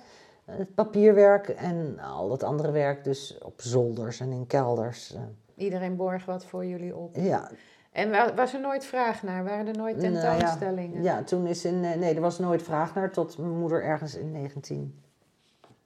[0.45, 5.13] Het papierwerk en al het andere werk dus op zolders en in kelders.
[5.15, 5.21] eh.
[5.55, 7.15] Iedereen borg wat voor jullie op.
[7.15, 7.49] ja,
[7.91, 9.43] En wa- was er nooit vraag naar?
[9.43, 11.03] Waren er nooit Nou ja, tentoonstellingen?
[11.03, 11.83] Ja, toen is in.
[11.83, 15.01] eh, Nee, er was nooit vraag naar tot mijn moeder ergens in 19.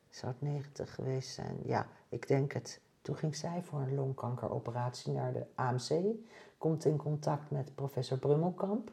[0.09, 1.57] Zou het 90 geweest zijn?
[1.65, 2.79] Ja, ik denk het.
[3.01, 6.01] Toen ging zij voor een longkankeroperatie naar de AMC.
[6.57, 8.91] Komt in contact met professor Brummelkamp.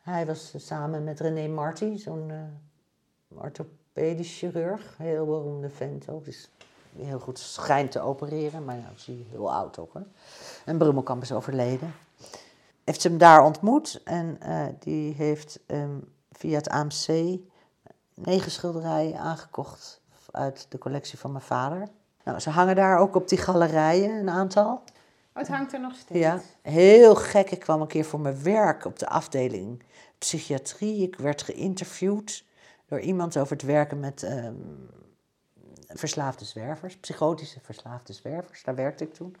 [0.00, 4.96] Hij was samen met René Marty, zo'n eh, orthopedisch chirurg.
[4.96, 6.24] Heel beroemde vent ook.
[6.24, 6.50] Dus
[6.96, 8.64] heel goed schijnt te opereren.
[8.64, 9.92] Maar zie je heel oud ook.
[10.64, 11.92] En Brummelkamp is overleden
[12.84, 15.60] heeft ze hem daar ontmoet en eh, die heeft
[16.30, 17.38] via het AMC
[18.14, 21.88] negen schilderijen aangekocht uit de collectie van mijn vader.
[22.24, 24.66] Nou, ze hangen daar ook op die galerijen, een aantal.
[24.74, 24.82] Oh,
[25.32, 26.20] het hangt er nog steeds.
[26.20, 27.50] Ja, heel gek.
[27.50, 29.82] Ik kwam een keer voor mijn werk op de afdeling
[30.18, 31.02] psychiatrie.
[31.02, 32.44] Ik werd geïnterviewd
[32.86, 34.54] door iemand over het werken met ehm,
[35.86, 38.62] verslaafde zwervers, psychotische verslaafde zwervers.
[38.64, 39.36] Daar werkte ik toen.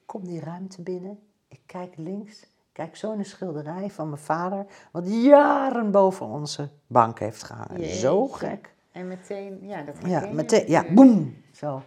[0.00, 1.18] Ik kom die ruimte binnen.
[1.48, 2.46] Ik kijk links.
[2.72, 7.84] Kijk zo in een schilderij van mijn vader, wat jaren boven onze bank heeft gehangen.
[7.88, 8.74] Zo gek.
[8.92, 11.42] En meteen, ja, dat Ja, herken je meteen, ja, boem.
[11.52, 11.82] Zo.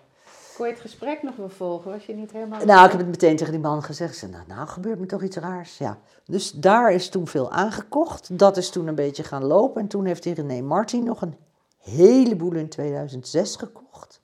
[0.58, 1.92] Kon je het gesprek nog wel volgen?
[1.92, 2.66] Was je niet helemaal...
[2.66, 4.16] Nou, ik heb het meteen tegen die man gezegd.
[4.16, 5.78] Zei, nou, nou gebeurt me toch iets raars.
[5.78, 6.00] Ja.
[6.26, 8.40] Dus daar is toen veel aangekocht.
[8.40, 9.82] Dat is toen een beetje gaan lopen.
[9.82, 11.36] En toen heeft die René Martin nog een
[11.78, 14.22] heleboel in 2006 gekocht.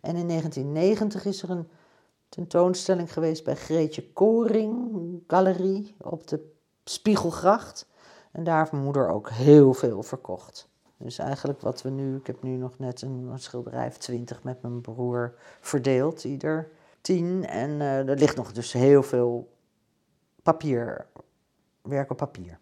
[0.00, 1.68] En in 1990 is er een
[2.28, 4.90] tentoonstelling geweest bij Greetje Koring
[5.26, 6.52] Galerie op de
[6.84, 7.86] Spiegelgracht.
[8.32, 10.69] En daar heeft mijn moeder ook heel veel verkocht.
[11.02, 14.62] Dus eigenlijk wat we nu, ik heb nu nog net een schilderij of twintig met
[14.62, 16.70] mijn broer verdeeld, ieder
[17.00, 17.46] tien.
[17.46, 19.52] En uh, er ligt nog dus heel veel
[20.42, 21.06] papier,
[21.82, 22.58] werk op papier.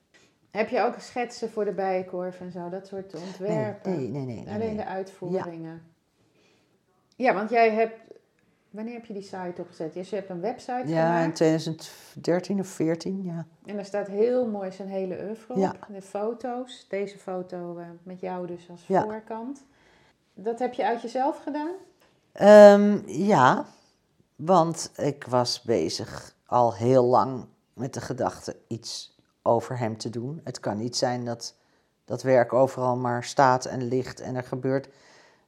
[0.50, 3.96] Heb je ook schetsen voor de bijenkorf en zo, dat soort ontwerpen?
[3.96, 4.44] Nee, nee, nee.
[4.44, 5.82] nee Alleen de uitvoeringen.
[7.16, 7.26] Ja.
[7.26, 8.07] ja, want jij hebt
[8.70, 9.94] Wanneer heb je die site opgezet?
[9.94, 11.24] Je hebt een website ja, gemaakt.
[11.24, 13.46] in 2013 of 14, ja.
[13.66, 15.58] En daar staat heel mooi zijn hele oeuvre op.
[15.58, 15.74] Ja.
[15.88, 16.86] De foto's.
[16.88, 19.02] Deze foto uh, met jou dus als ja.
[19.02, 19.64] voorkant.
[20.34, 21.70] Dat heb je uit jezelf gedaan?
[22.80, 23.66] Um, ja,
[24.36, 30.40] want ik was bezig al heel lang met de gedachte iets over hem te doen.
[30.44, 31.54] Het kan niet zijn dat
[32.04, 34.88] dat werk overal maar staat en ligt en er gebeurt.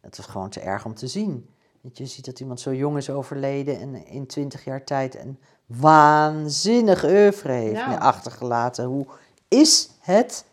[0.00, 1.48] Het was gewoon te erg om te zien.
[1.92, 7.04] Je ziet dat iemand zo jong is overleden en in twintig jaar tijd een waanzinnig
[7.04, 8.00] oeuvre heeft nou.
[8.00, 8.84] achtergelaten.
[8.84, 9.06] Hoe
[9.48, 10.44] is het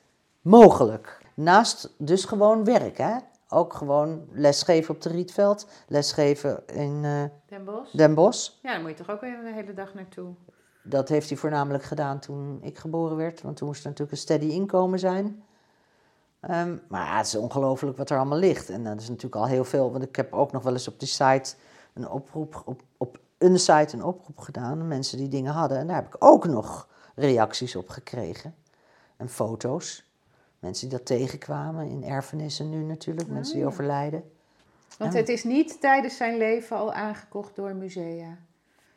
[0.42, 1.22] mogelijk?
[1.34, 3.16] Naast dus gewoon werk, hè?
[3.50, 7.92] Ook gewoon lesgeven op de Rietveld, lesgeven in uh, Den, Bosch.
[7.92, 8.52] Den Bosch.
[8.62, 10.34] Ja, daar moet je toch ook weer een hele dag naartoe.
[10.84, 14.24] Dat heeft hij voornamelijk gedaan toen ik geboren werd, want toen moest er natuurlijk een
[14.24, 15.44] steady inkomen zijn.
[16.42, 18.70] Um, maar het is ongelooflijk wat er allemaal ligt.
[18.70, 21.00] En dat is natuurlijk al heel veel, want ik heb ook nog wel eens op
[21.00, 21.56] die site
[21.94, 25.78] een oproep, op, op een site een oproep gedaan, mensen die dingen hadden.
[25.78, 28.56] En daar heb ik ook nog reacties op gekregen.
[29.18, 30.06] En foto's.
[30.60, 34.32] Mensen die dat tegenkwamen in erfenissen nu natuurlijk, mensen die overlijden.
[34.98, 38.38] Want het is niet tijdens zijn leven al aangekocht door musea?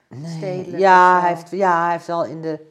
[0.09, 0.78] Nee.
[0.78, 2.69] Ja, hij heeft, ja, hij heeft wel in de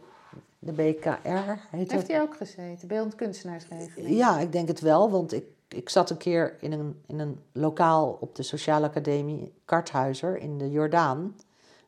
[0.60, 1.28] de BKR
[1.70, 4.18] heet Heeft hij ook gezeten, beeldend kunstenaarsregeling?
[4.18, 7.40] Ja, ik denk het wel, want ik, ik zat een keer in een, in een
[7.52, 11.36] lokaal op de Sociale Academie Karthuizer in de Jordaan.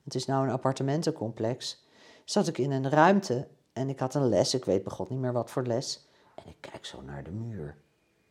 [0.04, 1.86] Het is nou een appartementencomplex.
[2.26, 5.34] Zat ik in een ruimte en ik had een les, ik weet begot niet meer
[5.34, 6.08] wat voor les.
[6.36, 7.76] En ik kijk zo naar de muur.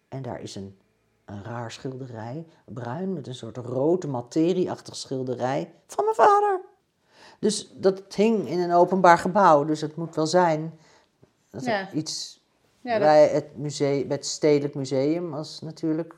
[0.08, 0.78] En daar is een,
[1.24, 6.60] een raar schilderij, bruin met een soort rode materieachtig schilderij van mijn vader.
[7.40, 10.78] Dus dat hing in een openbaar gebouw, dus het moet wel zijn.
[11.50, 11.92] Dat ja.
[11.92, 12.44] iets
[12.80, 16.14] ja, bij het museum, bij het Stedelijk Museum als natuurlijk.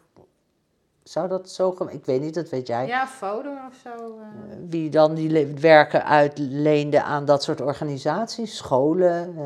[1.02, 2.86] Zou dat zo Ik weet niet, dat weet jij.
[2.86, 4.18] Ja, foto of zo.
[4.18, 4.24] Uh...
[4.68, 9.44] Wie dan die werken uitleende aan dat soort organisaties, scholen, uh,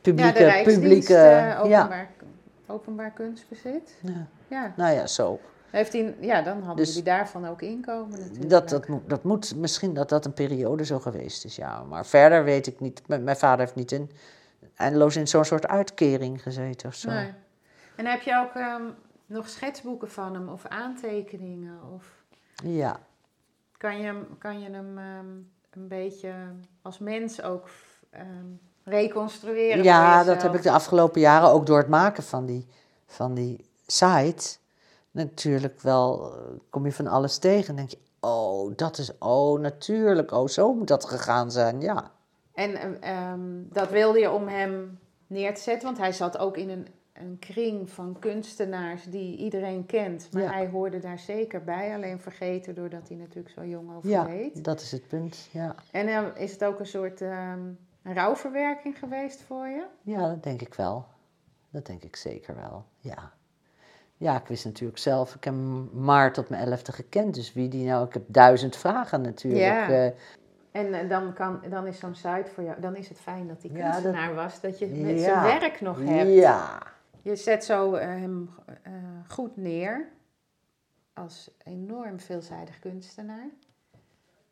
[0.00, 0.44] publieke.
[0.44, 2.26] Ja, publieke uh, openbaar, ja.
[2.66, 3.94] openbaar kunstbezit.
[4.00, 4.26] Ja.
[4.48, 4.72] ja.
[4.76, 5.40] Nou ja, zo.
[5.70, 8.50] Heeft hij, ja, dan hadden dus, jullie daarvan ook inkomen natuurlijk.
[8.50, 11.82] Dat, dat, moet, dat moet misschien dat dat een periode zo geweest is, ja.
[11.82, 13.02] Maar verder weet ik niet.
[13.08, 14.10] Mijn vader heeft niet in,
[14.76, 17.10] eindeloos in zo'n soort uitkering gezeten of zo.
[17.10, 17.32] Nee.
[17.96, 18.94] En heb je ook um,
[19.26, 21.78] nog schetsboeken van hem of aantekeningen?
[21.94, 22.24] Of...
[22.64, 23.00] Ja.
[23.76, 26.34] Kan je, kan je hem um, een beetje
[26.82, 27.68] als mens ook
[28.14, 29.84] um, reconstrueren?
[29.84, 32.66] Ja, dat heb ik de afgelopen jaren ook door het maken van die,
[33.06, 34.56] van die site
[35.16, 36.40] natuurlijk wel, eh,
[36.70, 37.68] kom je van alles tegen.
[37.68, 42.10] En denk je, oh, dat is, oh, natuurlijk, oh, zo moet dat gegaan zijn, ja.
[42.54, 46.70] En um, dat wilde je om hem neer te zetten, want hij zat ook in
[46.70, 50.28] een, een kring van kunstenaars die iedereen kent.
[50.32, 54.56] Maar hij hoorde daar zeker bij, alleen vergeten doordat hij natuurlijk zo jong overleed.
[54.56, 55.74] Ja, dat is het punt, ja.
[55.90, 59.86] En uh, is het ook een soort um, rouwverwerking geweest voor je?
[60.02, 61.04] Ja, dat denk ik wel.
[61.70, 63.32] Dat denk ik zeker wel, ja
[64.16, 67.34] ja, ik wist natuurlijk zelf, ik heb hem maar tot mijn elfde gekend.
[67.34, 69.62] Dus wie die nou, ik heb duizend vragen natuurlijk.
[69.62, 69.88] Ja.
[69.88, 70.12] Eh.
[70.70, 73.62] en eh, dan, kan, dan is zo'n site voor jou, dan is het fijn dat
[73.62, 76.30] hij kunstenaar was, dat je met zijn werk nog hebt.
[76.30, 76.82] Ja.
[77.22, 78.50] Je zet zo uh, hem
[79.28, 80.08] goed neer
[81.12, 83.48] als enorm veelzijdig kunstenaar.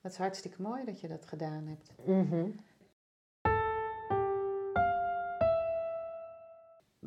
[0.00, 1.90] Dat is hartstikke mooi dat je dat gedaan hebt.
[2.04, 2.54] Mm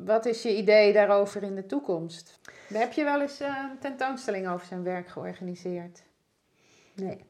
[0.08, 2.38] Wat is je idee daarover in de toekomst?
[2.72, 6.02] Heb je wel eens eh, een tentoonstelling over zijn werk georganiseerd?
[6.94, 7.24] Nee.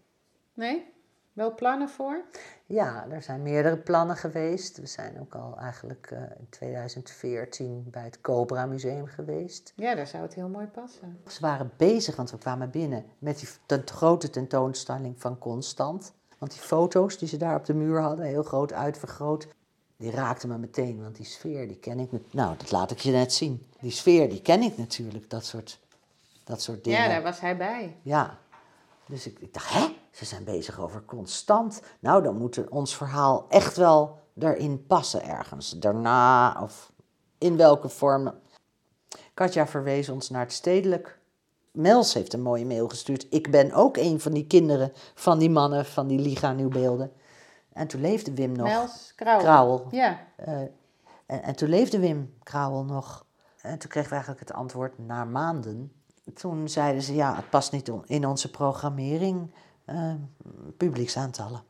[0.54, 0.92] Nee?
[1.32, 2.24] Wel plannen voor?
[2.66, 4.78] Ja, er zijn meerdere plannen geweest.
[4.78, 9.72] We zijn ook al eigenlijk uh, in 2014 bij het Cobra Museum geweest.
[9.76, 11.20] Ja, daar zou het heel mooi passen.
[11.26, 16.12] Ze waren bezig, want we kwamen binnen met die ten grote tentoonstelling van Constant.
[16.38, 19.48] Want die foto's die ze daar op de muur hadden, heel groot uitvergroot,
[19.98, 22.10] die raakte me meteen, want die sfeer, die ken ik.
[22.30, 23.66] Nou, dat laat ik je net zien.
[23.80, 25.78] Die sfeer, die ken ik natuurlijk, dat soort,
[26.44, 27.00] dat soort dingen.
[27.00, 27.96] Ja, daar was hij bij.
[28.02, 28.38] Ja.
[29.06, 29.86] Dus ik, ik dacht, hè?
[30.10, 31.82] Ze zijn bezig over constant.
[31.98, 35.70] Nou, dan moet ons verhaal echt wel erin passen ergens.
[35.70, 36.92] Daarna of
[37.38, 38.34] in welke vorm.
[39.34, 41.18] Katja verwees ons naar het stedelijk.
[41.70, 43.26] Mels heeft een mooie mail gestuurd.
[43.30, 47.12] Ik ben ook een van die kinderen van die mannen van die Liga Nieuwbeelden.
[47.78, 48.66] En toen leefde Wim nog.
[48.66, 49.44] Mels Krauwel.
[49.44, 49.86] Krauwel.
[49.90, 50.18] Ja.
[50.36, 50.60] Eh,
[51.26, 53.26] en, en toen leefde Wim Krauwel nog.
[53.62, 55.92] En toen kregen we eigenlijk het antwoord na maanden.
[56.34, 59.50] Toen zeiden ze, ja, het past niet in onze programmering.
[59.84, 60.12] eh,
[60.76, 61.62] publieksaantallen.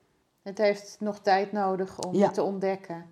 [0.42, 2.24] Het heeft nog tijd nodig om Ja.
[2.24, 3.06] het te ontdekken.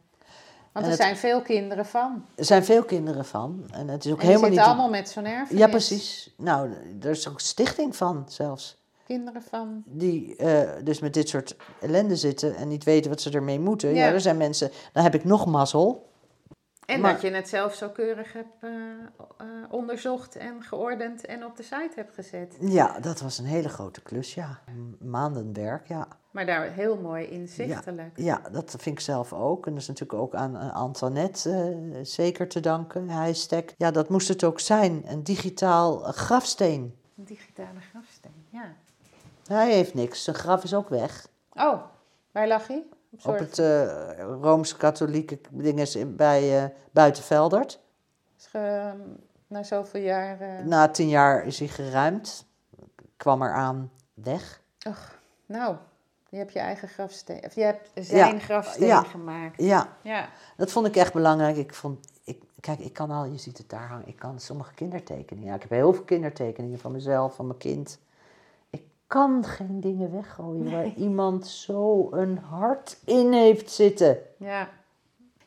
[0.73, 2.25] Want er het- zijn veel kinderen van.
[2.35, 3.65] Er zijn veel kinderen van.
[3.73, 4.59] En het is ook En helemaal niet...
[4.59, 5.61] allemaal met zo'n erfenis.
[5.63, 6.35] Ja, precies.
[6.37, 6.71] Nou,
[7.01, 8.85] er is ook stichting van zelfs.
[9.07, 9.83] Kinderen van...
[9.87, 13.89] Die eh, dus met dit soort ellende zitten en niet weten wat ze ermee moeten.
[13.95, 14.13] Ja, Ja.
[14.13, 14.71] er zijn mensen...
[14.93, 16.05] Dan heb ik nog mazzel.
[16.87, 21.45] En Maar- dat je het zelf zo keurig hebt eh, eh, onderzocht en geordend en
[21.45, 22.57] op de site hebt gezet.
[22.61, 24.61] Ja, dat was een hele grote klus, ja.
[25.01, 26.09] M- Maandenwerk, ja.
[26.31, 28.11] Maar daar heel mooi inzichtelijk.
[28.19, 29.67] Ja, dat vind ik zelf ook.
[29.67, 31.51] En dat is natuurlijk ook aan Antoinette
[31.93, 33.09] eh, zeker te danken.
[33.09, 33.75] Hij stek.
[33.77, 35.03] Ja, dat moest het ook zijn.
[35.07, 36.95] Een digitaal grafsteen.
[37.19, 38.16] Een digitale grafsteen.
[39.47, 40.25] Hij heeft niks.
[40.25, 41.27] Zijn graf is ook weg.
[41.53, 41.83] Oh,
[42.33, 42.85] waar lag hij?
[43.11, 47.81] Op, Op het eh, Rooms-Katholieke ding is in- bij eh Buitenveldert.
[48.39, 48.93] Is ge-
[49.47, 50.41] na zoveel jaar...
[50.41, 52.47] eh, Na tien jaar is hij geruimd.
[53.17, 54.61] Kwam eraan weg.
[54.89, 55.77] Och, nou,
[56.29, 57.45] je hebt je eigen grafsteen.
[57.45, 59.03] Of je hebt zijn Ja, grafsteen ja.
[59.03, 59.63] gemaakt.
[59.63, 60.29] Ja, Ja.
[60.57, 61.57] dat vond ik echt belangrijk.
[61.57, 64.75] Ik vond, ik, kijk, ik kan al, je ziet het daar hangen, ik kan sommige
[64.75, 65.49] kindertekeningen.
[65.49, 67.99] Ja, ik heb heel veel kindertekeningen van mezelf, van mijn kind.
[69.07, 74.19] Ik kan geen dingen weggooien waar iemand zo een hart in heeft zitten.
[74.39, 74.69] Ja,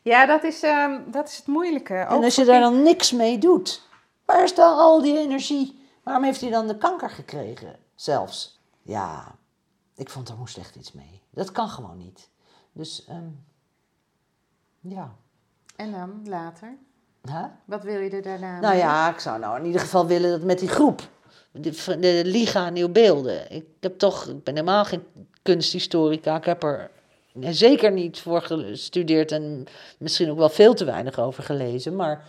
[0.02, 1.94] ja dat, is, ehm, dat is het moeilijke.
[1.94, 3.82] en Ook als je daar dan niks mee doet,
[4.24, 5.88] waar is dan al die energie?
[6.02, 8.60] Waarom heeft hij dan de kanker gekregen, zelfs?
[8.82, 9.34] Ja,
[9.94, 11.22] ik vond er moest echt iets mee.
[11.30, 12.28] Dat kan gewoon niet.
[12.72, 13.28] Dus, ehm,
[14.80, 15.14] ja.
[15.76, 16.76] En dan later?
[17.22, 17.44] Huh?
[17.64, 18.82] Wat wil je er daarna Nou mee?
[18.82, 21.02] ja, ik zou nou in ieder geval willen dat met die groep,
[21.52, 23.50] de, de Liga Nieuwbeelden.
[23.52, 25.02] Ik heb toch, ik ben helemaal geen
[25.42, 26.36] kunsthistorica.
[26.36, 26.90] Ik heb er
[27.40, 29.64] zeker niet voor gestudeerd en
[29.98, 31.96] misschien ook wel veel te weinig over gelezen.
[31.96, 32.28] Maar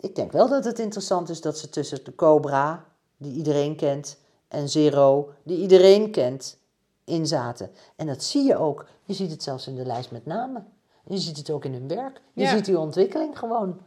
[0.00, 2.84] ik denk wel dat het interessant is dat ze tussen de Cobra,
[3.16, 4.16] die iedereen kent,
[4.48, 6.56] en Zero, die iedereen kent,
[7.04, 7.70] in zaten.
[7.96, 8.86] En dat zie je ook.
[9.04, 10.66] Je ziet het zelfs in de lijst met namen.
[11.06, 12.20] Je ziet het ook in hun werk.
[12.32, 12.50] Je Ja.
[12.56, 13.80] ziet die ontwikkeling gewoon.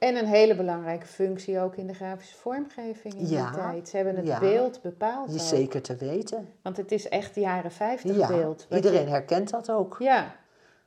[0.00, 3.88] En een hele belangrijke functie ook in de grafische vormgeving in Ja, die tijd.
[3.88, 4.38] Ze hebben het ja.
[4.38, 5.46] beeld bepaald Je ook.
[5.46, 6.48] zeker te weten.
[6.62, 8.66] Want het is echt jaren 50 Ja, beeld.
[8.70, 9.96] iedereen je- herkent dat ook.
[9.98, 10.34] Ja.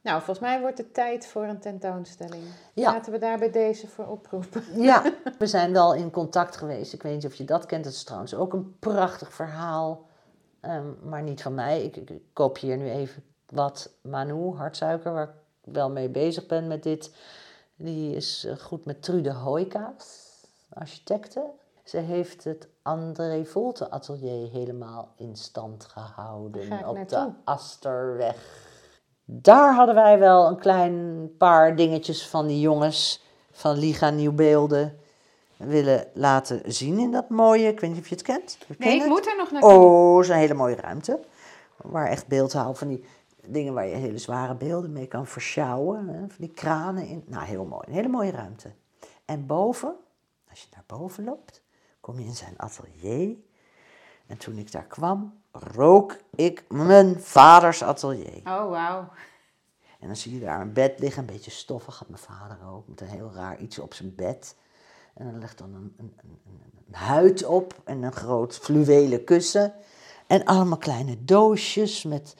[0.01, 2.43] Nou, volgens mij wordt het tijd voor een tentoonstelling.
[2.73, 4.63] Laten we daar bij deze voor oproepen.
[4.75, 5.03] Ja,
[5.39, 6.93] we zijn wel in contact geweest.
[6.93, 7.83] Ik weet niet of je dat kent.
[7.83, 10.05] Dat is trouwens ook een prachtig verhaal.
[10.61, 11.83] Ehm, maar niet van mij.
[11.83, 15.23] Ik, ik, ik kopieer nu even wat Manu, Hartsuiker, waar
[15.63, 17.11] ik wel mee bezig ben met dit.
[17.75, 20.29] Die is eh, goed met Trude Hoijkaas,
[20.73, 21.43] architecte.
[21.83, 27.29] Ze heeft het André Volte atelier helemaal in stand gehouden op de.
[27.43, 28.35] Asterweg.
[29.25, 34.97] Daar hadden wij wel een klein paar dingetjes van die jongens van Liga Nieuwbeelden
[35.57, 37.67] willen laten zien in dat mooie.
[37.67, 38.57] Ik weet niet of je het kent.
[38.67, 39.09] Ken Nee, ik het?
[39.09, 39.71] moet er nog naartoe.
[39.71, 41.19] Oh, een hele mooie ruimte.
[41.77, 43.05] Waar echt beeldhouw van die
[43.47, 46.07] dingen waar je hele zware beelden mee kan versjouwen.
[46.07, 46.19] Hè?
[46.19, 47.23] Van die kranen in.
[47.27, 47.83] Nou, heel mooi.
[47.87, 48.71] Een hele mooie ruimte.
[49.25, 49.95] En boven,
[50.49, 51.61] als je naar boven loopt,
[51.99, 53.35] kom je in zijn atelier.
[54.27, 58.37] En toen ik daar kwam, rook ik mijn vaders atelier.
[58.37, 59.07] Oh, wauw.
[59.99, 62.87] En dan zie je daar een bed liggen, een beetje stoffig, had mijn vader ook,
[62.87, 64.55] met een heel raar iets op zijn bed.
[65.13, 69.23] En dan ligt dan een, een, een, een- een huid op en een groot fluwelen
[69.23, 69.73] kussen.
[70.27, 72.35] En allemaal kleine doosjes met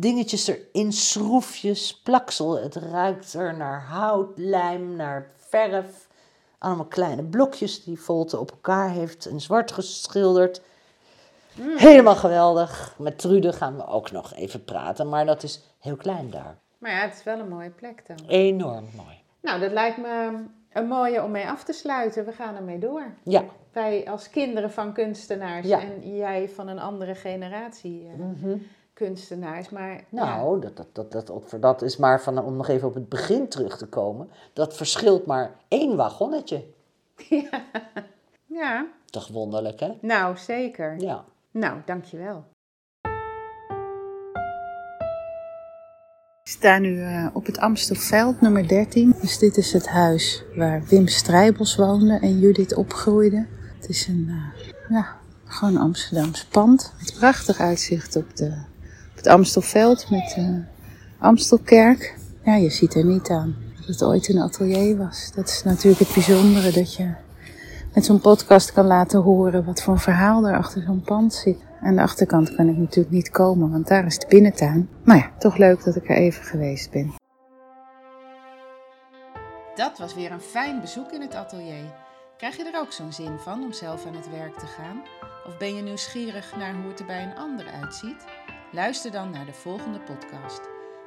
[0.00, 2.58] dingetjes erin, schroefjes, plaksel.
[2.62, 6.06] Het ruikt er naar hout, lijm, naar verf.
[6.58, 10.60] Allemaal kleine blokjes die Volte op elkaar heeft en zwart geschilderd.
[11.60, 12.94] Helemaal geweldig.
[12.98, 16.58] Met Trude gaan we ook nog even praten, maar dat is heel klein daar.
[16.78, 18.16] Maar ja, het is wel een mooie plek dan.
[18.28, 19.16] Enorm mooi.
[19.42, 20.42] Nou, dat lijkt me
[20.72, 22.24] een mooie om mee af te sluiten.
[22.24, 23.02] We gaan ermee door.
[23.22, 25.80] Ja, Wij als kinderen van kunstenaars Ja.
[25.80, 28.50] en jij van een andere generatie eh,
[28.98, 29.68] kunstenaars.
[29.68, 32.88] Maar ja, nou, dat, dat, dat, dat, op- dat is maar van, om nog even
[32.88, 34.30] op het begin terug te komen.
[34.52, 36.64] Dat verschilt maar één wagonnetje.
[38.60, 39.92] ja, Toch wonderlijk, hè?
[40.00, 41.00] nou zeker.
[41.00, 41.24] Ja.
[41.50, 42.44] Nou, dankjewel.
[46.42, 49.14] Ik sta nu eh, op het Amstelveld, nummer 13.
[49.20, 53.46] Dus dit is het huis waar Wim Strijbels woonde en Judith opgroeide.
[53.76, 56.94] Het is een eh, ja, Gewoon een Amsterdams pand.
[56.98, 58.54] Met prachtig uitzicht op, de,
[59.18, 60.38] het Amstelveld met
[61.18, 62.16] Amstelkerk.
[62.44, 65.30] Ja, je ziet er niet aan dat het ooit een atelier was.
[65.34, 67.10] Dat is natuurlijk het bijzondere dat je
[67.94, 71.58] met zo'n podcast kan laten horen wat voor een verhaal er achter zo'n pand zit.
[71.82, 74.88] Aan de achterkant kan ik natuurlijk niet komen, want daar is de binnentuin.
[75.04, 77.14] Maar ja, toch leuk dat ik er even geweest ben.
[79.74, 81.94] Dat was weer een fijn bezoek in het atelier.
[82.36, 85.02] Krijg je er ook zo'n zin van om zelf aan het werk te gaan?
[85.46, 88.24] Of ben je nieuwsgierig naar hoe het er bij een ander uitziet?
[88.72, 90.60] Luister dan naar de volgende podcast,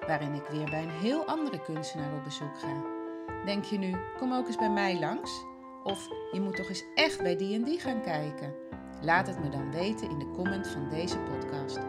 [0.07, 2.84] waarin ik weer bij een heel andere kunstenaar op bezoek ga.
[3.45, 5.43] Denk je nu, kom ook eens bij mij langs?
[5.84, 8.55] Of je moet toch eens echt bij die en die gaan kijken?
[9.01, 11.80] Laat het me dan weten in de comment van deze podcast.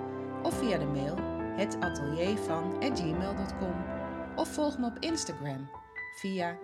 [0.42, 1.16] Of via de mail
[1.56, 3.84] hetateliervan.gmail.com
[4.36, 5.70] Of volg me op Instagram
[6.14, 6.58] via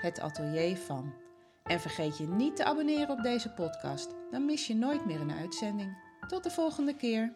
[0.00, 1.14] @hetateliervan.
[1.62, 5.32] En vergeet je niet te abonneren op deze podcast, dan mis je nooit meer een
[5.32, 6.06] uitzending.
[6.26, 7.34] Tot de volgende keer.